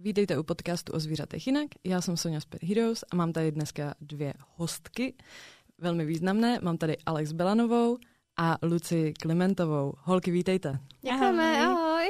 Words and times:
Vítejte 0.00 0.38
u 0.38 0.42
podcastu 0.42 0.92
o 0.92 1.00
zvířatech 1.00 1.46
jinak. 1.46 1.66
Já 1.84 2.00
jsem 2.00 2.16
Sonja 2.16 2.40
Spit 2.40 2.62
Heroes 2.62 3.04
a 3.10 3.16
mám 3.16 3.32
tady 3.32 3.52
dneska 3.52 3.94
dvě 4.00 4.34
hostky, 4.56 5.14
velmi 5.78 6.04
významné. 6.04 6.58
Mám 6.62 6.78
tady 6.78 6.96
Alex 7.06 7.32
Belanovou 7.32 7.98
a 8.36 8.58
Luci 8.62 9.14
Klimentovou. 9.20 9.92
Holky, 9.98 10.30
vítejte. 10.30 10.78
Děkujeme, 11.02 11.60
ahoj. 11.60 11.76
ahoj. 11.76 12.06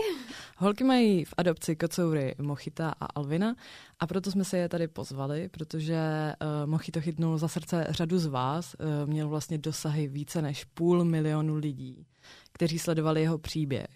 Holky 0.56 0.84
mají 0.84 1.24
v 1.24 1.34
adopci 1.36 1.76
kocoury 1.76 2.34
Mochita 2.38 2.94
a 3.00 3.06
Alvina 3.14 3.54
a 3.98 4.06
proto 4.06 4.30
jsme 4.30 4.44
se 4.44 4.58
je 4.58 4.68
tady 4.68 4.88
pozvali, 4.88 5.48
protože 5.48 5.98
uh, 6.42 6.70
Mochito 6.70 7.00
chytnul 7.00 7.38
za 7.38 7.48
srdce 7.48 7.86
řadu 7.88 8.18
z 8.18 8.26
vás, 8.26 8.74
uh, 8.74 9.10
měl 9.10 9.28
vlastně 9.28 9.58
dosahy 9.58 10.08
více 10.08 10.42
než 10.42 10.64
půl 10.64 11.04
milionu 11.04 11.56
lidí, 11.56 12.06
kteří 12.52 12.78
sledovali 12.78 13.20
jeho 13.20 13.38
příběh. 13.38 13.88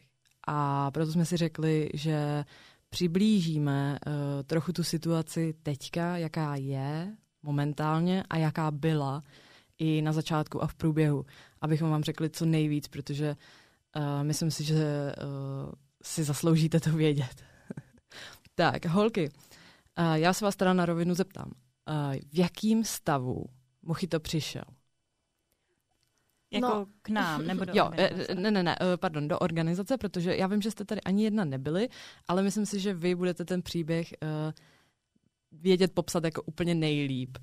A 0.46 0.90
proto 0.90 1.12
jsme 1.12 1.24
si 1.24 1.36
řekli, 1.36 1.90
že 1.94 2.44
přiblížíme 2.92 3.98
uh, 4.06 4.12
trochu 4.42 4.72
tu 4.72 4.84
situaci 4.84 5.54
teďka, 5.62 6.16
jaká 6.16 6.56
je 6.56 7.16
momentálně 7.42 8.24
a 8.30 8.36
jaká 8.36 8.70
byla 8.70 9.22
i 9.78 10.02
na 10.02 10.12
začátku 10.12 10.62
a 10.62 10.66
v 10.66 10.74
průběhu, 10.74 11.26
abychom 11.60 11.90
vám 11.90 12.02
řekli 12.02 12.30
co 12.30 12.46
nejvíc, 12.46 12.88
protože 12.88 13.36
uh, 13.96 14.02
myslím 14.22 14.50
si, 14.50 14.64
že 14.64 14.74
uh, 14.74 15.72
si 16.02 16.24
zasloužíte 16.24 16.80
to 16.80 16.90
vědět. 16.90 17.44
tak, 18.54 18.86
holky, 18.86 19.30
uh, 19.98 20.14
já 20.14 20.32
se 20.32 20.44
vás 20.44 20.56
teda 20.56 20.72
na 20.72 20.86
rovinu 20.86 21.14
zeptám. 21.14 21.52
Uh, 21.88 22.14
v 22.14 22.38
jakým 22.38 22.84
stavu 22.84 23.44
Mochito 23.82 24.20
přišel? 24.20 24.64
Jako 26.52 26.66
no. 26.66 26.86
k 27.02 27.08
nám, 27.08 27.46
nebo 27.46 27.64
do 27.64 27.72
Jo, 27.74 27.90
ne, 28.34 28.50
ne, 28.50 28.62
ne, 28.62 28.76
pardon, 28.96 29.28
do 29.28 29.38
organizace, 29.38 29.98
protože 29.98 30.36
já 30.36 30.46
vím, 30.46 30.62
že 30.62 30.70
jste 30.70 30.84
tady 30.84 31.00
ani 31.00 31.24
jedna 31.24 31.44
nebyli, 31.44 31.88
ale 32.28 32.42
myslím 32.42 32.66
si, 32.66 32.80
že 32.80 32.94
vy 32.94 33.14
budete 33.14 33.44
ten 33.44 33.62
příběh 33.62 34.14
uh, 34.22 34.52
vědět 35.52 35.92
popsat 35.92 36.24
jako 36.24 36.42
úplně 36.42 36.74
nejlíp. 36.74 37.38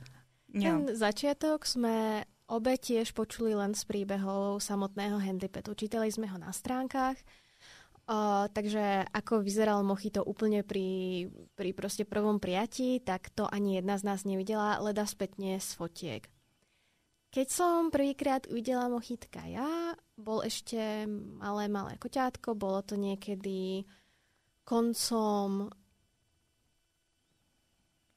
Ten 0.49 0.89
začiatok 0.97 1.65
sme 1.69 2.25
obe 2.49 2.73
tiež 2.81 3.13
počuli 3.13 3.53
len 3.53 3.77
z 3.77 3.85
príbehov 3.85 4.65
samotného 4.65 5.21
handipetu. 5.21 5.77
Čítali 5.77 6.09
sme 6.09 6.25
ho 6.25 6.37
na 6.41 6.49
stránkach, 6.49 7.21
Uh, 8.09 8.49
takže 8.49 9.05
ako 9.13 9.45
vyzeral 9.45 9.85
Mochito 9.85 10.25
úplne 10.25 10.65
pri, 10.65 11.29
pri 11.53 11.77
proste 11.77 12.09
prvom 12.09 12.41
prijatí, 12.41 12.97
tak 13.05 13.29
to 13.37 13.45
ani 13.45 13.77
jedna 13.77 14.01
z 14.01 14.03
nás 14.03 14.25
nevidela, 14.25 14.81
leda 14.81 15.05
spätne 15.05 15.61
z 15.61 15.69
fotiek. 15.77 16.25
Keď 17.29 17.47
som 17.47 17.93
prvýkrát 17.93 18.49
uvidela 18.49 18.89
Mochitka 18.89 19.45
ja, 19.45 19.93
bol 20.17 20.41
ešte 20.41 21.05
malé, 21.37 21.69
malé 21.69 21.93
koťátko, 22.01 22.57
bolo 22.57 22.81
to 22.81 22.97
niekedy 22.97 23.85
koncom 24.65 25.69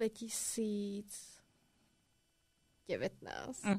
2000 0.00 1.31
19. 2.88 3.62
Uh-huh. 3.64 3.78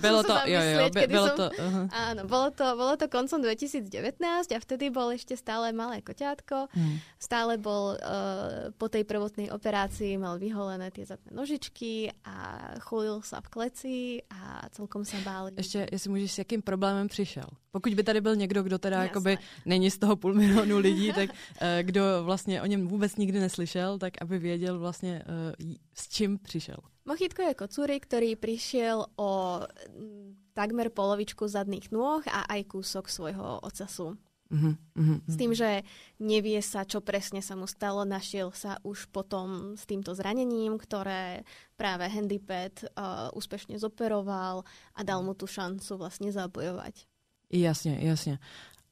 bylo 0.00 0.22
to, 0.22 0.36
jo, 0.44 0.60
jo, 0.60 0.90
by, 0.90 1.06
bylo 1.06 1.26
som, 1.26 1.36
to, 1.36 1.50
uh-huh. 1.50 1.88
Áno, 1.92 2.24
bolo 2.24 2.48
to, 2.50 2.64
bolo 2.76 2.96
to 2.96 3.12
koncom 3.12 3.44
2019 3.44 4.48
a 4.48 4.58
vtedy 4.58 4.88
bol 4.88 5.12
ešte 5.12 5.36
stále 5.36 5.68
malé 5.76 6.00
koťátko. 6.00 6.72
Uh-huh. 6.72 6.96
Stále 7.20 7.60
bol 7.60 8.00
uh, 8.00 8.72
po 8.80 8.88
tej 8.88 9.04
prvotnej 9.04 9.52
operácii, 9.52 10.16
mal 10.16 10.40
vyholené 10.40 10.88
tie 10.88 11.04
zadné 11.04 11.28
nožičky 11.28 12.08
a 12.24 12.36
chulil 12.80 13.20
sa 13.20 13.44
v 13.44 13.48
kleci 13.52 13.96
a 14.32 14.64
celkom 14.72 15.04
sa 15.04 15.20
báli. 15.20 15.52
Ještě, 15.56 15.86
jestli 15.92 16.10
můžeš, 16.10 16.32
s 16.32 16.38
jakým 16.38 16.62
problémem 16.62 17.08
přišel? 17.08 17.46
Pokud 17.70 17.94
by 17.94 18.02
tady 18.02 18.20
byl 18.20 18.36
někdo, 18.36 18.62
kdo 18.62 18.78
teda 18.78 19.02
jakoby 19.02 19.38
není 19.66 19.90
z 19.90 19.98
toho 19.98 20.16
půl 20.16 20.34
milionu 20.34 20.78
lidí, 20.78 21.12
tak 21.12 21.30
uh, 21.30 21.68
kdo 21.82 22.02
vlastně 22.22 22.62
o 22.62 22.66
něm 22.66 22.88
vůbec 22.88 23.16
nikdy 23.16 23.40
neslyšel, 23.40 23.98
tak 23.98 24.12
aby 24.22 24.38
věděl 24.38 24.78
vlastně 24.78 25.22
uh, 25.60 25.72
s 25.98 26.08
čím 26.08 26.38
přišel? 26.38 26.78
Mochitko 27.08 27.42
je 27.42 27.54
kocúry, 27.54 27.96
ktorý 28.00 28.36
prišiel 28.36 29.00
o 29.16 29.64
takmer 30.52 30.92
polovičku 30.92 31.48
zadných 31.48 31.88
nôh 31.88 32.20
a 32.28 32.44
aj 32.44 32.68
kúsok 32.68 33.08
svojho 33.08 33.64
ocasu. 33.64 34.20
Uh-huh, 34.48 34.76
uh-huh. 34.96 35.20
S 35.28 35.36
tým, 35.36 35.52
že 35.52 35.84
nevie 36.20 36.56
sa, 36.64 36.88
čo 36.88 37.04
presne 37.04 37.44
sa 37.44 37.52
mu 37.52 37.68
stalo, 37.68 38.04
našiel 38.08 38.48
sa 38.56 38.80
už 38.80 39.12
potom 39.12 39.76
s 39.76 39.84
týmto 39.84 40.16
zranením, 40.16 40.80
ktoré 40.80 41.44
práve 41.76 42.08
handipad 42.08 42.72
uh, 42.96 43.28
úspešne 43.36 43.76
zoperoval 43.76 44.64
a 44.96 45.00
dal 45.04 45.20
mu 45.20 45.36
tu 45.36 45.44
šancu 45.44 46.00
vlastne 46.00 46.32
zabojovať. 46.32 47.04
Jasně, 47.52 47.98
jasně. 48.00 48.38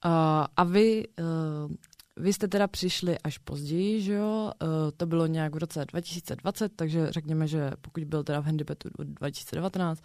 Uh, 0.04 0.44
a 0.56 0.64
vy 0.64 1.08
uh, 1.08 1.72
vy 2.16 2.32
jste 2.32 2.48
teda 2.48 2.66
přišli 2.66 3.18
až 3.18 3.38
později, 3.38 4.02
že 4.02 4.12
jo? 4.12 4.52
Uh, 4.62 4.68
to 4.96 5.06
bylo 5.06 5.26
nějak 5.26 5.54
v 5.54 5.58
roce 5.58 5.84
2020, 5.84 6.72
takže 6.76 7.06
řekněme, 7.10 7.46
že 7.46 7.70
pokud 7.80 8.04
byl 8.04 8.24
teda 8.24 8.40
v 8.40 8.44
handipetu 8.44 8.88
2019 8.98 10.02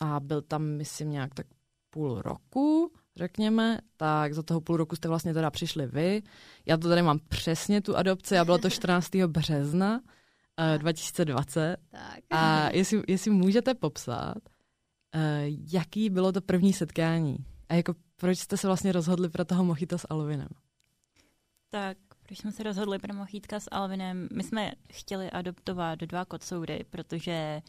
a 0.00 0.20
byl 0.20 0.42
tam, 0.42 0.62
myslím, 0.62 1.10
nějak 1.10 1.34
tak 1.34 1.46
půl 1.90 2.22
roku, 2.22 2.92
řekněme, 3.16 3.78
tak 3.96 4.34
za 4.34 4.42
toho 4.42 4.60
půl 4.60 4.76
roku 4.76 4.96
jste 4.96 5.08
vlastně 5.08 5.34
teda 5.34 5.50
přišli 5.50 5.86
vy. 5.86 6.22
Já 6.66 6.76
to 6.76 6.88
tady 6.88 7.02
mám 7.02 7.18
přesně 7.28 7.80
tu 7.80 7.96
adopci 7.96 8.38
a 8.38 8.44
bylo 8.44 8.58
to 8.58 8.70
14. 8.70 9.10
března 9.26 10.00
uh, 10.72 10.78
2020. 10.78 11.76
Tak. 11.90 12.20
A 12.30 12.70
jestli, 12.70 13.02
jestli 13.08 13.30
můžete 13.30 13.74
popsat, 13.74 14.36
uh, 15.14 15.20
jaký 15.72 16.10
bylo 16.10 16.32
to 16.32 16.40
první 16.40 16.72
setkání 16.72 17.36
a 17.68 17.74
jako 17.74 17.94
proč 18.16 18.38
jste 18.38 18.56
se 18.56 18.66
vlastně 18.66 18.92
rozhodli 18.92 19.28
pro 19.28 19.44
toho 19.44 19.64
Mochita 19.64 19.98
s 19.98 20.06
Alvinem? 20.10 20.48
Tak 21.74 21.98
proč 22.22 22.38
jsme 22.38 22.52
se 22.52 22.62
rozhodli 22.62 22.98
pro 22.98 23.14
Mochítka 23.14 23.60
s 23.60 23.68
Alvinem? 23.72 24.28
My 24.32 24.42
jsme 24.42 24.72
chtěli 24.92 25.30
adoptovat 25.30 25.98
dva 25.98 26.24
kocoury, 26.24 26.84
protože 26.90 27.62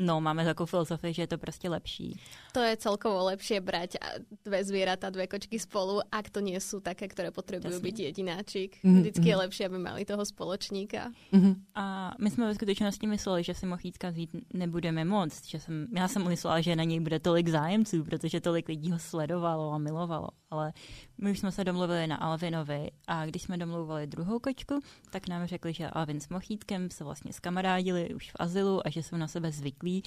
No, 0.00 0.20
máme 0.20 0.44
takovou 0.44 0.66
filozofii, 0.66 1.14
že 1.14 1.22
je 1.22 1.26
to 1.26 1.38
prostě 1.38 1.68
lepší. 1.68 2.20
To 2.52 2.60
je 2.60 2.76
celkovo 2.76 3.24
lepšie 3.24 3.60
brať 3.60 3.96
dve 4.44 4.64
zvieratá, 4.64 5.10
dve 5.10 5.26
kočky 5.26 5.58
spolu, 5.58 5.98
ak 6.12 6.30
to 6.30 6.38
nie 6.38 6.54
sú 6.62 6.78
také, 6.78 7.10
ktoré 7.10 7.34
potrebujú 7.34 7.82
byť 7.82 7.96
jedináčik. 7.98 8.78
Mm-hmm. 8.78 9.00
Vždycky 9.00 9.26
je 9.28 9.36
lepší, 9.36 9.62
aby 9.66 9.78
mali 9.78 10.06
toho 10.06 10.22
spoločníka. 10.22 11.10
Mm-hmm. 11.34 11.54
A 11.74 12.14
my 12.20 12.30
jsme 12.30 12.46
ve 12.46 12.54
skutečnosti 12.54 13.06
mysleli, 13.06 13.42
že 13.42 13.54
si 13.54 13.66
mochítka 13.66 14.10
vzít 14.10 14.30
nebudeme 14.54 15.04
moc. 15.04 15.46
Že 15.46 15.60
jsem, 15.60 15.86
já 15.96 16.08
jsem 16.08 16.28
myslela, 16.28 16.60
že 16.60 16.76
na 16.76 16.84
něj 16.84 17.00
bude 17.00 17.18
tolik 17.18 17.48
zájemců, 17.48 18.04
protože 18.04 18.40
tolik 18.40 18.68
lidí 18.68 18.90
ho 18.90 18.98
sledovalo 18.98 19.72
a 19.72 19.78
milovalo. 19.78 20.28
Ale 20.50 20.72
my 21.20 21.30
už 21.30 21.38
jsme 21.38 21.52
se 21.52 21.64
domluvili 21.64 22.06
na 22.06 22.16
Alvinovi 22.16 22.90
a 23.06 23.26
když 23.26 23.42
jsme 23.42 23.58
domluvili 23.58 24.06
druhou 24.06 24.38
kočku, 24.38 24.80
tak 25.10 25.28
nám 25.28 25.46
řekli, 25.46 25.72
že 25.72 25.90
Alvin 25.90 26.20
s 26.20 26.28
mochítkem 26.28 26.90
se 26.90 27.04
vlastně 27.04 27.32
skamarádili 27.32 28.14
už 28.14 28.30
v 28.30 28.36
azylu 28.38 28.86
a 28.86 28.90
že 28.90 29.02
jsou 29.02 29.16
na 29.16 29.28
sebe 29.28 29.52
zvyklí 29.52 29.68
zvyklí 29.68 30.02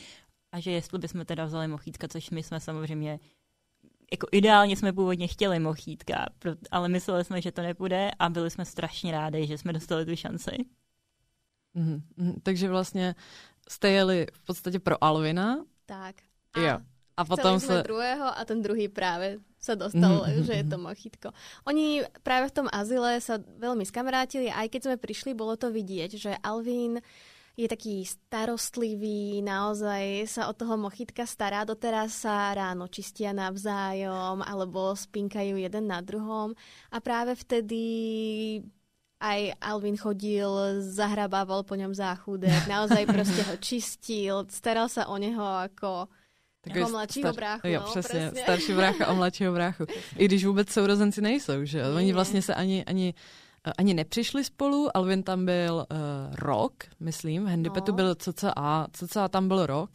a 0.51 0.59
že 0.59 0.71
jestli 0.71 0.99
bychom 0.99 1.25
teda 1.25 1.45
vzali 1.45 1.67
mochítka, 1.67 2.07
což 2.07 2.29
my 2.29 2.43
jsme 2.43 2.59
samozřejmě 2.59 3.19
jako 4.11 4.27
ideálně 4.31 4.77
jsme 4.77 4.93
původně 4.93 5.27
chtěli 5.27 5.59
mochítka, 5.59 6.25
ale 6.71 6.89
mysleli 6.89 7.25
jsme, 7.25 7.41
že 7.41 7.51
to 7.51 7.61
nepůjde 7.61 8.11
a 8.19 8.29
byli 8.29 8.49
jsme 8.49 8.65
strašně 8.65 9.11
rádi, 9.11 9.47
že 9.47 9.57
jsme 9.57 9.73
dostali 9.73 10.05
tu 10.05 10.15
šanci. 10.15 10.51
Mm-hmm. 11.75 12.33
Takže 12.43 12.69
vlastně 12.69 13.15
jste 13.69 13.89
jeli 13.89 14.27
v 14.33 14.41
podstatě 14.43 14.79
pro 14.79 15.03
Alvina. 15.03 15.65
Tak. 15.85 16.15
A 16.53 16.59
jo. 16.59 16.79
A 17.17 17.25
potom 17.25 17.59
se... 17.59 17.83
druhého 17.83 18.37
a 18.37 18.45
ten 18.45 18.61
druhý 18.61 18.87
právě 18.87 19.39
sa 19.61 19.77
dostal, 19.77 20.25
mm-hmm. 20.25 20.41
že 20.41 20.53
je 20.57 20.65
to 20.65 20.77
mochitko. 20.81 21.29
Oni 21.69 22.01
práve 22.25 22.49
v 22.49 22.55
tom 22.57 22.67
azyle 22.73 23.21
sa 23.21 23.37
veľmi 23.37 23.85
skamarátili, 23.85 24.49
aj 24.49 24.73
keď 24.73 24.81
sme 24.89 24.95
prišli, 24.97 25.37
bolo 25.37 25.53
to 25.53 25.69
vidieť, 25.69 26.17
že 26.17 26.31
Alvin 26.41 26.97
je 27.53 27.67
taký 27.69 28.01
starostlivý, 28.01 29.45
naozaj 29.45 30.25
sa 30.25 30.49
o 30.49 30.53
toho 30.57 30.81
mochitka 30.81 31.29
stará. 31.29 31.61
Doteraz 31.61 32.25
sa 32.25 32.49
ráno 32.57 32.89
čistia 32.89 33.37
navzájom 33.37 34.41
alebo 34.41 34.97
spinkajú 34.97 35.61
jeden 35.61 35.85
na 35.85 36.01
druhom. 36.01 36.57
A 36.89 36.97
práve 36.97 37.37
vtedy 37.37 37.83
aj 39.21 39.53
Alvin 39.61 39.93
chodil, 39.93 40.81
zahrabával 40.81 41.61
po 41.61 41.77
ňom 41.77 41.93
záchudek, 41.93 42.65
naozaj 42.65 43.05
proste 43.05 43.45
ho 43.45 43.55
čistil, 43.61 44.49
staral 44.49 44.89
sa 44.89 45.05
o 45.05 45.15
neho 45.21 45.45
ako 45.69 46.09
jako 46.67 46.89
mladšího 46.89 47.29
star- 47.29 47.35
bráchu. 47.35 47.67
Jo, 47.67 47.81
no, 47.81 47.87
přesně, 47.87 48.19
přesně. 48.19 48.41
starší 48.41 48.73
brácha 48.73 49.07
o 49.07 49.15
mladšího 49.15 49.53
bráchu. 49.53 49.85
I 50.17 50.25
když 50.25 50.45
vůbec 50.45 50.69
sourozenci 50.69 51.21
nejsou, 51.21 51.65
že 51.65 51.85
Oni 51.85 52.13
vlastně 52.13 52.41
se 52.41 52.55
ani, 52.55 52.85
ani 52.85 53.13
Eh, 53.67 53.73
ani 53.77 53.93
nepřišli 53.93 54.43
spolu, 54.43 54.97
Alvin 54.97 55.23
tam 55.23 55.45
byl 55.45 55.85
uh, 55.91 56.35
rok, 56.35 56.73
myslím, 56.99 57.45
v 57.45 57.47
Handipetu 57.47 57.91
no. 57.91 57.95
byl 57.95 58.15
CCA, 58.15 58.87
CCA 58.91 59.27
tam 59.27 59.47
byl 59.47 59.65
rok, 59.65 59.89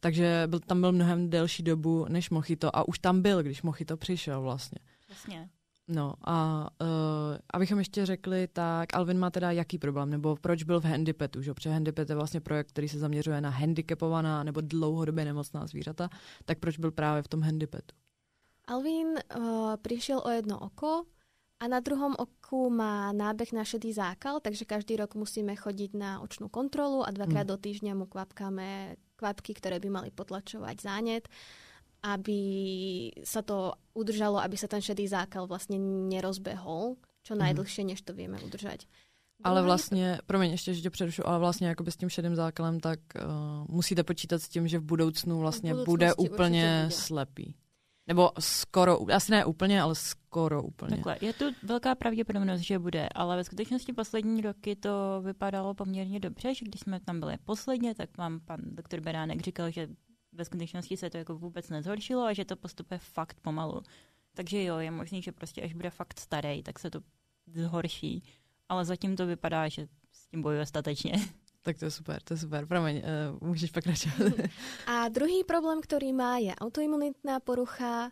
takže 0.00 0.42
byl, 0.46 0.60
tam 0.60 0.80
byl 0.80 0.92
mnohem 0.92 1.30
delší 1.30 1.62
dobu 1.62 2.06
než 2.08 2.30
Mochito 2.30 2.76
a 2.76 2.88
už 2.88 2.98
tam 2.98 3.22
byl, 3.22 3.42
když 3.42 3.62
Mochito 3.62 3.96
přišel 3.96 4.42
vlastně. 4.42 4.78
Vlastně. 5.08 5.48
No 5.90 6.14
a 6.24 6.68
uh, 6.80 6.88
abychom 7.54 7.78
ještě 7.78 8.06
řekli, 8.06 8.48
tak 8.52 8.96
Alvin 8.96 9.18
má 9.18 9.30
teda 9.30 9.50
jaký 9.50 9.78
problém, 9.78 10.10
nebo 10.10 10.36
proč 10.40 10.62
byl 10.62 10.80
v 10.80 10.84
handipetu, 10.84 11.42
že? 11.42 11.54
Protože 11.54 11.70
handipet 11.70 12.10
je 12.10 12.16
vlastně 12.16 12.40
projekt, 12.40 12.68
který 12.68 12.88
se 12.88 12.98
zaměřuje 12.98 13.40
na 13.40 13.50
handicapovaná 13.50 14.44
nebo 14.44 14.60
dlouhodobě 14.60 15.24
nemocná 15.24 15.66
zvířata, 15.66 16.08
tak 16.44 16.58
proč 16.58 16.78
byl 16.78 16.90
právě 16.90 17.22
v 17.22 17.28
tom 17.28 17.42
handipetu? 17.42 17.94
Alvin 18.66 19.06
uh, 19.06 19.76
přišel 19.82 20.22
o 20.24 20.30
jedno 20.30 20.58
oko, 20.58 21.04
a 21.60 21.68
na 21.68 21.80
druhom 21.80 22.16
oku 22.16 22.72
má 22.72 23.12
nábeh 23.12 23.52
na 23.52 23.64
šedý 23.64 23.92
zákal, 23.92 24.40
takže 24.40 24.64
každý 24.64 24.96
rok 24.96 25.12
musíme 25.12 25.52
chodiť 25.52 25.92
na 25.92 26.24
očnú 26.24 26.48
kontrolu 26.48 27.04
a 27.04 27.12
dvakrát 27.12 27.44
mm. 27.44 27.52
do 27.52 27.56
týždňa 27.60 27.92
mu 28.00 28.08
kvapkáme 28.08 28.96
kvapky, 29.20 29.52
ktoré 29.52 29.76
by 29.76 29.88
mali 29.92 30.08
potlačovať 30.08 30.76
zánet, 30.80 31.28
aby 32.02 32.40
sa 33.24 33.42
to 33.42 33.76
udržalo, 33.94 34.40
aby 34.40 34.56
sa 34.56 34.66
ten 34.66 34.80
šedý 34.80 35.08
zákal 35.08 35.46
vlastne 35.46 35.76
nerozbehol 35.80 36.96
čo 37.22 37.34
mhm. 37.36 37.40
najdlhšie, 37.40 37.82
než 37.84 38.00
to 38.02 38.12
vieme 38.16 38.40
udržať. 38.40 38.86
Ale 39.44 39.62
vlastně, 39.62 40.18
promiň, 40.26 40.50
ještě, 40.50 40.74
že 40.74 40.80
tě 40.80 40.90
přerušu, 40.90 41.28
ale 41.28 41.38
vlastně 41.38 41.68
jakoby 41.68 41.90
s 41.92 41.96
tím 41.96 42.08
šedým 42.08 42.36
zákalem, 42.36 42.80
tak 42.80 43.00
uh, 43.16 43.74
musíte 43.74 44.04
počítat 44.04 44.42
s 44.42 44.48
tím, 44.48 44.68
že 44.68 44.78
v 44.78 44.82
budoucnu 44.82 45.38
vlastně 45.38 45.74
v 45.74 45.84
bude 45.84 46.14
úplně 46.14 46.80
bude. 46.84 46.90
slepý. 46.90 47.54
Nebo 48.06 48.30
skoro, 48.38 49.10
asi 49.12 49.32
ne 49.32 49.44
úplně, 49.44 49.82
ale 49.82 49.94
skoro 49.94 50.62
úplně. 50.62 50.90
Takhle, 50.90 51.16
je 51.20 51.32
tu 51.32 51.44
velká 51.62 51.94
pravděpodobnost, 51.94 52.60
že 52.60 52.78
bude, 52.78 53.08
ale 53.14 53.36
ve 53.36 53.44
skutečnosti 53.44 53.92
poslední 53.92 54.40
roky 54.40 54.76
to 54.76 55.22
vypadalo 55.24 55.74
poměrně 55.74 56.20
dobře, 56.20 56.54
že 56.54 56.64
když 56.64 56.80
jsme 56.80 57.00
tam 57.00 57.20
byli 57.20 57.36
posledně, 57.44 57.94
tak 57.94 58.16
vám 58.18 58.40
pan 58.40 58.60
doktor 58.62 59.00
Beránek 59.00 59.40
říkal, 59.40 59.70
že 59.70 59.88
ve 60.40 60.44
skutečnosti 60.44 60.96
se 60.96 61.10
to 61.10 61.16
jako 61.16 61.34
vůbec 61.36 61.68
nezhoršilo 61.68 62.24
a 62.24 62.32
že 62.32 62.44
to 62.44 62.56
postupuje 62.56 62.98
fakt 62.98 63.36
pomalu. 63.40 63.82
Takže 64.34 64.64
jo, 64.64 64.78
je 64.78 64.90
možný, 64.90 65.22
že 65.22 65.32
prostě 65.32 65.62
až 65.62 65.74
bude 65.74 65.90
fakt 65.90 66.20
starý, 66.20 66.62
tak 66.62 66.78
se 66.78 66.90
to 66.90 67.00
zhorší. 67.46 68.24
Ale 68.68 68.84
zatím 68.84 69.16
to 69.16 69.26
vypadá, 69.26 69.68
že 69.68 69.86
s 70.12 70.26
tím 70.26 70.42
bojuje 70.42 70.66
statečně. 70.66 71.12
Tak 71.62 71.76
to 71.78 71.84
je 71.84 71.90
super, 71.90 72.22
to 72.24 72.34
je 72.34 72.38
super. 72.38 72.66
Promiň, 72.66 72.96
uh, 72.96 73.48
můžeš 73.48 73.70
pokračovat. 73.70 74.32
A 74.88 75.12
druhý 75.12 75.44
problém, 75.44 75.76
ktorý 75.84 76.16
má, 76.16 76.40
je 76.40 76.56
autoimunitná 76.56 77.36
porucha. 77.44 78.08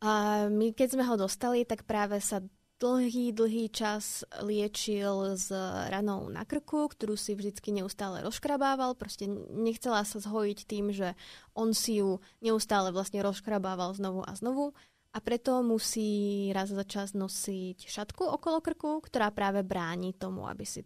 A 0.00 0.12
my, 0.48 0.72
keď 0.72 0.96
sme 0.96 1.04
ho 1.04 1.20
dostali, 1.20 1.68
tak 1.68 1.84
práve 1.84 2.16
sa 2.24 2.40
dlhý, 2.80 3.32
dlhý 3.32 3.72
čas 3.72 4.24
liečil 4.44 5.36
s 5.36 5.48
ranou 5.88 6.28
na 6.28 6.44
krku, 6.44 6.92
ktorú 6.92 7.16
si 7.16 7.32
vždycky 7.32 7.72
neustále 7.72 8.20
rozškrabával. 8.24 8.96
Proste 8.96 9.28
nechcela 9.52 10.04
sa 10.04 10.18
zhojiť 10.20 10.58
tým, 10.68 10.92
že 10.92 11.16
on 11.56 11.72
si 11.72 12.04
ju 12.04 12.20
neustále 12.44 12.92
vlastne 12.92 13.24
rozškrabával 13.24 13.96
znovu 13.96 14.24
a 14.24 14.32
znovu. 14.36 14.76
A 15.16 15.18
preto 15.24 15.64
musí 15.64 16.52
raz 16.52 16.68
za 16.68 16.84
čas 16.84 17.16
nosiť 17.16 17.88
šatku 17.88 18.20
okolo 18.36 18.60
krku, 18.60 19.00
ktorá 19.00 19.32
práve 19.32 19.64
bráni 19.64 20.12
tomu, 20.12 20.44
aby 20.44 20.68
si 20.68 20.84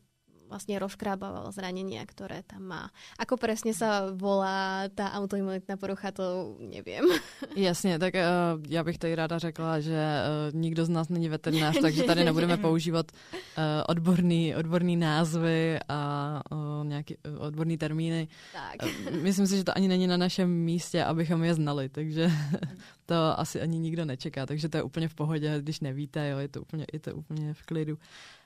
vlastne 0.50 0.74
rozkrábával 0.82 1.54
zranenia, 1.54 2.02
ktoré 2.02 2.42
tam 2.42 2.66
má. 2.66 2.82
Ako 3.22 3.38
presne 3.38 3.70
sa 3.70 4.10
volá 4.10 4.90
tá 4.90 5.14
autoimunitná 5.14 5.78
porucha, 5.78 6.10
to 6.10 6.58
neviem. 6.58 7.06
Jasně, 7.56 7.98
tak 7.98 8.14
uh, 8.14 8.20
já 8.68 8.84
bych 8.84 8.98
tady 8.98 9.14
ráda 9.14 9.38
řekla, 9.38 9.80
že 9.80 9.94
uh, 9.94 10.60
nikdo 10.60 10.84
z 10.84 10.88
nás 10.88 11.08
není 11.08 11.28
veterinář, 11.28 11.80
takže 11.80 12.02
tady 12.02 12.24
nebudeme 12.24 12.56
používat 12.66 13.06
uh, 13.12 13.62
odborný, 13.88 14.56
odborný 14.56 14.96
názvy 14.96 15.78
a 15.88 16.42
uh, 16.50 16.86
nějaký 16.86 17.16
uh, 17.16 17.46
odborný 17.46 17.78
termíny. 17.78 18.28
Tak. 18.52 18.88
Uh, 19.12 19.16
myslím 19.22 19.46
si, 19.46 19.56
že 19.56 19.64
to 19.64 19.76
ani 19.76 19.88
není 19.88 20.06
na 20.06 20.16
našem 20.16 20.50
místě, 20.50 21.04
abychom 21.04 21.44
je 21.44 21.54
znali, 21.54 21.88
takže 21.88 22.30
to 23.06 23.40
asi 23.40 23.60
ani 23.60 23.78
nikdo 23.78 24.04
nečeká, 24.04 24.46
takže 24.46 24.68
to 24.68 24.76
je 24.76 24.82
úplně 24.82 25.08
v 25.08 25.14
pohodě, 25.14 25.58
když 25.60 25.80
nevíte, 25.80 26.28
jo, 26.28 26.38
je 26.38 26.48
to 26.48 26.60
úplně, 26.60 26.86
je 26.92 27.00
to 27.00 27.14
úplně 27.14 27.54
v 27.54 27.62
klidu. 27.62 27.94
Um, 27.94 28.39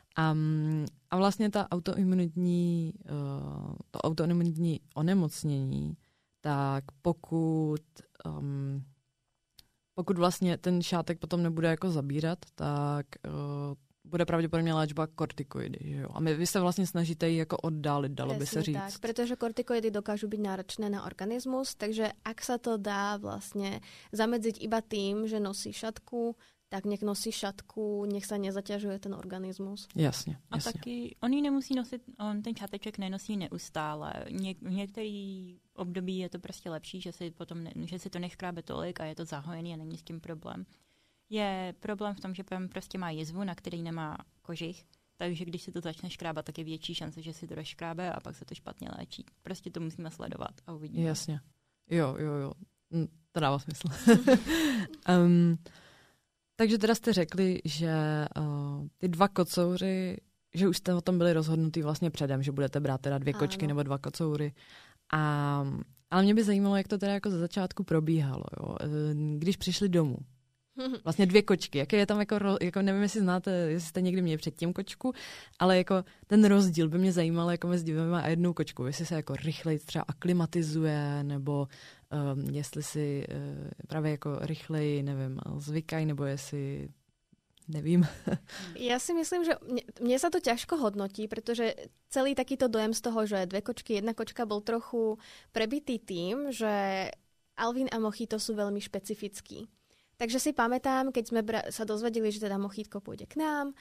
a 1.11 1.17
vlastně 1.17 1.51
ta 1.51 1.69
autoimunitní, 1.71 2.93
uh, 3.11 3.75
to 3.91 3.99
autoimunitní 3.99 4.81
onemocnění, 4.95 5.97
tak 6.41 6.85
pokud 7.03 7.83
um, 8.27 8.85
pokud 9.95 10.19
vlastně 10.19 10.59
ten 10.59 10.83
šátek 10.83 11.19
potom 11.19 11.43
nebude 11.43 11.69
jako 11.69 11.91
zabírat, 11.91 12.39
tak 12.55 13.07
uh, 13.27 13.75
bude 14.05 14.25
pravděpodobně 14.25 14.75
léčba 14.75 15.07
kortikoidy. 15.07 15.79
Že 15.81 15.97
jo? 15.97 16.09
A 16.13 16.21
my, 16.21 16.35
vy 16.35 16.47
se 16.47 16.61
vlastně 16.61 16.87
snažíte 16.87 17.29
ji 17.29 17.37
jako 17.37 17.57
oddálit, 17.57 18.13
dalo 18.13 18.31
Presne 18.31 18.41
by 18.41 18.47
se 18.47 18.63
říct. 18.63 18.75
Tak, 18.75 18.99
protože 18.99 19.37
kortikoidy 19.37 19.91
dokážu 19.91 20.29
být 20.29 20.41
náročné 20.41 20.91
na 20.91 21.05
organismus, 21.07 21.75
takže 21.75 22.13
ak 22.25 22.39
sa 22.45 22.59
to 22.59 22.77
dá 22.77 23.17
vlastně 23.17 23.81
zamedziť 24.13 24.63
iba 24.63 24.81
tým, 24.81 25.29
že 25.29 25.41
nosí 25.41 25.73
šatku, 25.73 26.37
tak 26.75 26.85
nech 26.85 27.03
nosí 27.03 27.33
šatku, 27.33 28.05
nech 28.05 28.27
se 28.27 28.39
nezaťažuje 28.39 28.99
ten 28.99 29.15
organismus. 29.15 29.89
Jasně, 29.95 30.39
A 30.51 30.59
taky 30.59 31.17
on 31.21 31.33
ji 31.33 31.43
nemusí 31.43 31.75
nosit, 31.75 32.03
on 32.19 32.43
ten 32.43 32.57
šáteček 32.57 32.99
nenosí 32.99 33.37
neustále. 33.37 34.13
Ně, 34.31 34.55
v 34.55 34.71
některý 34.71 35.57
období 35.75 36.19
je 36.19 36.29
to 36.29 36.39
prostě 36.39 36.71
lepší, 36.71 37.01
že 37.01 37.13
si, 37.13 37.31
potom 37.31 37.65
ne, 37.65 37.71
že 37.85 37.99
si 37.99 38.11
to 38.11 38.19
nechkrábe 38.19 38.63
tolik 38.63 39.01
a 39.01 39.05
je 39.05 39.15
to 39.15 39.25
zahojený 39.25 39.75
a 39.75 39.77
není 39.77 39.99
s 39.99 40.03
tím 40.03 40.21
problém. 40.21 40.67
Je 41.31 41.75
problém 41.81 42.15
v 42.15 42.21
tom, 42.21 42.35
že 42.35 42.45
prostě 42.71 42.99
má 42.99 43.11
jizvu, 43.11 43.45
na 43.45 43.55
který 43.55 43.83
nemá 43.83 44.19
kožich, 44.43 44.85
takže 45.17 45.45
když 45.45 45.63
se 45.63 45.73
to 45.73 45.81
začne 45.81 46.11
škrábat, 46.11 46.45
tak 46.45 46.59
je 46.59 46.65
větší 46.65 46.95
šance, 46.95 47.23
že 47.23 47.33
si 47.33 47.47
to 47.47 47.55
rozškrábe 47.55 48.13
a 48.13 48.21
pak 48.21 48.37
se 48.37 48.45
to 48.45 48.55
špatně 48.55 48.89
léčí. 48.99 49.25
Prostě 49.43 49.71
to 49.71 49.81
musíme 49.81 50.11
sledovat 50.11 50.55
a 50.67 50.73
uvidíme. 50.73 51.07
Jasně. 51.07 51.41
Jo, 51.91 52.17
jo, 52.19 52.33
jo. 52.33 52.53
To 53.33 53.41
dává 53.41 53.59
smysl. 53.59 53.89
um, 55.25 55.59
Takže 56.57 56.79
teda 56.79 56.95
jste 56.95 57.13
řekli, 57.13 57.61
že 57.65 57.95
uh, 58.39 58.87
ty 58.99 59.09
dva 59.09 59.29
kocouři, 59.29 60.17
že 60.55 60.69
už 60.69 60.77
jste 60.77 60.95
o 60.95 61.01
tom 61.01 61.19
byli 61.19 61.33
rozhodnutý 61.33 61.83
vlastně 61.83 62.11
předem, 62.11 62.43
že 62.43 62.53
budete 62.53 62.81
brát 62.81 63.01
teda 63.01 63.19
dvě 63.19 63.33
kočky 63.33 63.65
ano. 63.65 63.69
nebo 63.69 63.83
dva 63.83 63.99
kocoury. 63.99 64.53
A, 65.13 65.65
ale 66.11 66.23
mě 66.23 66.35
by 66.35 66.45
zajímalo, 66.45 66.77
jak 66.77 66.89
to 66.89 66.99
teda 66.99 67.13
jako 67.13 67.31
ze 67.31 67.39
začátku 67.39 67.85
probíhalo. 67.85 68.45
Jo? 68.61 68.77
Eh, 68.81 69.15
když 69.39 69.57
přišli 69.57 69.89
domů, 69.89 70.17
Vlastně 71.05 71.27
dvě 71.27 71.43
kočky. 71.43 71.79
Jaké 71.79 71.97
je 71.97 72.07
tam 72.07 72.21
jako, 72.21 72.37
jako, 72.63 72.83
nevím, 72.83 73.03
jestli 73.03 73.21
znáte, 73.21 73.51
jestli 73.51 73.89
jste 73.89 74.01
někdy 74.01 74.23
měli 74.23 74.39
předtím 74.39 74.73
kočku, 74.73 75.13
ale 75.59 75.79
jako 75.79 76.05
ten 76.27 76.45
rozdíl 76.45 76.89
by 76.89 76.99
mě 76.99 77.13
zajímal 77.13 77.51
jako 77.51 77.69
mezi 77.69 77.85
dvěma 77.85 78.21
a 78.21 78.29
jednou 78.29 78.53
kočkou. 78.53 78.85
Jestli 78.85 79.07
se 79.07 79.15
jako 79.15 79.37
rychleji 79.37 79.79
třeba 79.79 80.05
aklimatizuje, 80.09 81.23
nebo 81.23 81.69
um, 82.15 82.55
jestli 82.55 82.83
si 82.83 83.27
uh, 83.29 83.69
právě 83.89 84.11
jako 84.11 84.39
rychleji, 84.41 85.03
nevím, 85.03 85.41
zvykají, 85.59 86.07
nebo 86.07 86.25
jestli 86.25 86.89
nevím. 87.69 88.07
Já 88.77 88.99
si 88.99 89.15
myslím, 89.15 89.45
že 89.45 89.53
mně 90.01 90.19
se 90.19 90.31
to 90.31 90.41
těžko 90.41 90.77
hodnotí, 90.77 91.29
protože 91.29 91.75
celý 92.09 92.35
takýto 92.35 92.69
dojem 92.69 92.95
z 92.95 93.01
toho, 93.01 93.27
že 93.27 93.47
dvě 93.47 93.61
kočky, 93.61 93.93
jedna 93.93 94.15
kočka 94.15 94.47
byl 94.47 94.61
trochu 94.61 95.19
prebitý 95.53 95.99
tým, 95.99 96.53
že 96.53 97.11
Alvin 97.57 97.89
a 97.93 97.99
Mochito 97.99 98.41
jsou 98.41 98.55
velmi 98.55 98.81
špecifický. 98.81 99.69
Takže 100.17 100.39
si 100.39 100.51
pamätám, 100.55 101.11
keď 101.11 101.25
sme 101.27 101.43
sa 101.75 101.83
dozvedeli, 101.83 102.31
že 102.31 102.47
teda 102.47 102.55
Mochítko 102.55 103.03
pôjde 103.03 103.27
k 103.27 103.35
nám 103.35 103.75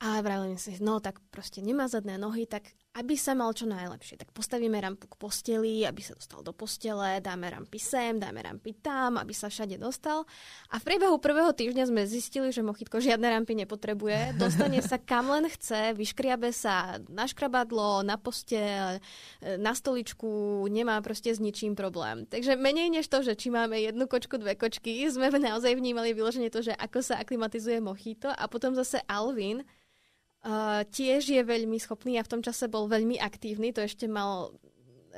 a 0.00 0.20
vravili 0.20 0.60
si, 0.60 0.76
no 0.80 1.00
tak 1.00 1.24
proste 1.32 1.64
nemá 1.64 1.88
zadné 1.88 2.20
nohy, 2.20 2.44
tak 2.44 2.68
aby 2.90 3.14
sa 3.14 3.38
mal 3.38 3.54
čo 3.54 3.70
najlepšie, 3.70 4.18
tak 4.18 4.34
postavíme 4.34 4.74
rampu 4.74 5.06
k 5.06 5.14
posteli, 5.14 5.86
aby 5.86 6.02
sa 6.02 6.18
dostal 6.18 6.42
do 6.42 6.50
postele, 6.50 7.22
dáme 7.22 7.46
rampy 7.46 7.78
sem, 7.78 8.18
dáme 8.18 8.42
rampy 8.42 8.74
tam, 8.82 9.14
aby 9.14 9.30
sa 9.30 9.46
všade 9.46 9.78
dostal. 9.78 10.26
A 10.74 10.82
v 10.82 10.86
priebehu 10.90 11.22
prvého 11.22 11.54
týždňa 11.54 11.86
sme 11.86 12.02
zistili, 12.10 12.50
že 12.50 12.66
Mochitko 12.66 12.98
žiadne 12.98 13.30
rampy 13.30 13.54
nepotrebuje, 13.62 14.34
dostane 14.34 14.82
sa 14.82 14.98
kam 14.98 15.30
len 15.30 15.46
chce, 15.46 15.94
vyškriabe 15.94 16.50
sa 16.50 16.98
na 17.06 17.30
škrabadlo, 17.30 18.02
na 18.02 18.18
postel, 18.18 18.98
na 19.38 19.70
stoličku, 19.70 20.66
nemá 20.66 20.98
proste 20.98 21.30
s 21.30 21.38
ničím 21.38 21.78
problém. 21.78 22.26
Takže 22.26 22.58
menej 22.58 22.90
než 22.90 23.06
to, 23.06 23.22
že 23.22 23.38
či 23.38 23.54
máme 23.54 23.78
jednu 23.78 24.10
kočku, 24.10 24.34
dve 24.34 24.58
kočky, 24.58 25.06
sme 25.06 25.30
naozaj 25.30 25.78
vnímali 25.78 26.10
vyloženie 26.10 26.50
to, 26.50 26.66
že 26.66 26.74
ako 26.74 27.06
sa 27.06 27.22
aklimatizuje 27.22 27.78
Mochito 27.78 28.34
a 28.34 28.50
potom 28.50 28.74
zase 28.74 28.98
Alvin, 29.06 29.62
Uh, 30.40 30.88
tiež 30.88 31.28
je 31.28 31.42
veľmi 31.44 31.76
schopný 31.76 32.16
a 32.16 32.24
v 32.24 32.32
tom 32.32 32.40
čase 32.40 32.64
bol 32.64 32.88
veľmi 32.88 33.20
aktívny, 33.20 33.76
to 33.76 33.84
ešte 33.84 34.08
mal 34.08 34.56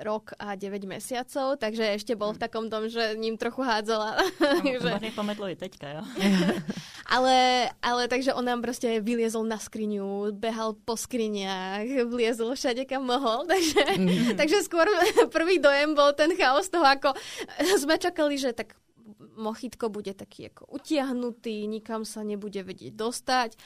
rok 0.00 0.32
a 0.40 0.56
9 0.56 0.88
mesiacov, 0.88 1.60
takže 1.60 1.84
ešte 2.00 2.16
bol 2.16 2.32
v 2.32 2.40
hm. 2.40 2.44
takom 2.48 2.66
tom, 2.72 2.88
že 2.88 3.12
ním 3.16 3.36
trochu 3.36 3.60
hádzala. 3.60 4.16
že... 4.82 5.12
Možno 5.12 5.46
i 5.46 5.56
teďka, 5.56 6.00
jo. 6.00 6.02
ale, 7.14 7.68
ale 7.82 8.08
takže 8.08 8.34
on 8.34 8.44
nám 8.44 8.62
prostě 8.62 9.00
vyliezol 9.00 9.44
na 9.44 9.58
skriňu, 9.58 10.32
behal 10.32 10.74
po 10.84 10.96
skriniach, 10.96 11.84
vliezol 12.08 12.54
všade, 12.54 12.84
kam 12.84 13.06
mohol, 13.06 13.44
takže, 13.52 13.84
mm. 13.98 14.36
takže 14.36 14.64
skôr 14.64 14.88
prvý 15.28 15.58
dojem 15.58 15.94
bol 15.94 16.12
ten 16.12 16.32
chaos 16.36 16.68
toho, 16.68 16.84
ako 16.84 17.12
sme 17.78 17.98
čakali, 17.98 18.38
že 18.38 18.52
tak 18.52 18.74
Mochitko 19.32 19.88
bude 19.88 20.12
taký 20.14 20.42
jako 20.52 20.66
utiahnutý, 20.76 21.66
nikam 21.66 22.04
sa 22.04 22.20
nebude 22.20 22.62
vedieť 22.62 22.92
dostať. 22.92 23.56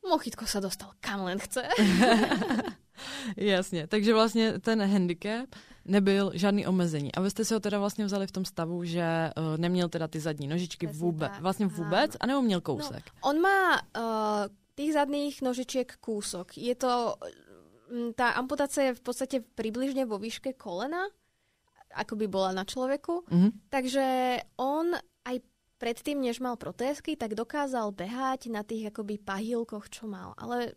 Mochytko 0.00 0.46
sa 0.48 0.60
dostal 0.60 0.96
kam 1.00 1.28
len 1.28 1.38
chce. 1.38 1.62
Jasně, 3.36 3.86
takže 3.86 4.14
vlastně 4.14 4.58
ten 4.58 4.82
handicap 4.82 5.48
nebyl 5.84 6.30
žádný 6.34 6.66
omezení. 6.66 7.14
A 7.14 7.20
vy 7.20 7.30
jste 7.30 7.44
si 7.44 7.54
ho 7.54 7.60
teda 7.60 7.78
vlastně 7.78 8.04
vzali 8.04 8.26
v 8.26 8.32
tom 8.32 8.44
stavu, 8.44 8.84
že 8.84 9.30
uh, 9.36 9.56
neměl 9.56 9.88
teda 9.88 10.08
ty 10.08 10.20
zadní 10.20 10.48
nožičky 10.48 10.86
Presne 10.86 11.00
vůbec, 11.00 11.32
tak. 11.32 11.40
vlastně 11.40 11.66
vůbec, 11.66 12.16
a 12.20 12.26
nebo 12.26 12.42
měl 12.42 12.60
kousek? 12.60 13.04
No, 13.06 13.30
on 13.30 13.40
má 13.40 13.80
uh, 13.96 14.02
tých 14.74 14.92
zadných 14.92 15.42
nožičiek 15.42 15.96
kúsok. 16.00 16.56
Je 16.56 16.72
to, 16.72 17.20
mm, 17.92 18.16
tá 18.16 18.32
amputácia 18.32 18.90
je 18.90 18.96
v 18.96 19.02
podstate 19.04 19.36
približne 19.44 20.08
vo 20.08 20.16
výške 20.16 20.56
kolena, 20.56 21.04
ako 21.92 22.16
by 22.16 22.26
bola 22.30 22.56
na 22.56 22.64
človeku. 22.64 23.28
Mm-hmm. 23.28 23.50
Takže 23.68 24.06
on 24.56 24.96
predtým, 25.80 26.20
než 26.20 26.44
mal 26.44 26.60
protézky, 26.60 27.16
tak 27.16 27.32
dokázal 27.32 27.88
behať 27.96 28.52
na 28.52 28.60
tých 28.60 28.92
akoby 28.92 29.16
pahýlkoch, 29.16 29.88
čo 29.88 30.04
mal. 30.04 30.36
Ale 30.36 30.76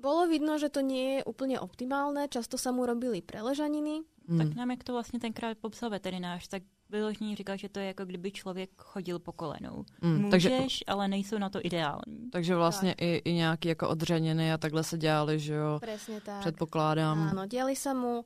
bolo 0.00 0.24
vidno, 0.24 0.56
že 0.56 0.72
to 0.72 0.80
nie 0.80 1.20
je 1.20 1.28
úplne 1.28 1.60
optimálne. 1.60 2.24
Často 2.32 2.56
sa 2.56 2.72
mu 2.72 2.88
robili 2.88 3.20
preležaniny. 3.20 4.00
Hmm. 4.28 4.38
Tak 4.38 4.48
nám, 4.56 4.70
jak 4.70 4.84
to 4.84 4.92
vlastně 4.92 5.20
tenkrát 5.20 5.58
popsal 5.58 5.90
veterinář, 5.90 6.48
tak 6.48 6.62
vyloženě 6.90 7.36
říkal, 7.36 7.56
že 7.56 7.68
to 7.68 7.80
je 7.80 7.86
jako 7.86 8.04
kdyby 8.04 8.30
člověk 8.30 8.70
chodil 8.76 9.18
po 9.18 9.32
kolenou. 9.32 9.84
Mm, 10.00 10.22
Můžeš, 10.22 10.42
takže, 10.42 10.84
ale 10.86 11.08
nejsou 11.08 11.38
na 11.38 11.50
to 11.50 11.60
ideální. 11.62 12.30
Takže 12.32 12.56
vlastně 12.56 12.90
tak. 12.90 13.02
i, 13.02 13.22
i 13.24 13.32
nějaký 13.32 13.68
jako 13.68 13.88
odřeniny 13.88 14.52
a 14.52 14.58
takhle 14.58 14.84
se 14.84 14.98
dělali, 14.98 15.38
že 15.38 15.54
jo? 15.54 15.78
Presne 15.80 16.20
tak. 16.20 16.40
Předpokládám. 16.40 17.30
Áno, 17.34 17.46
diali 17.46 17.76
sa 17.76 17.94
mu 17.94 18.24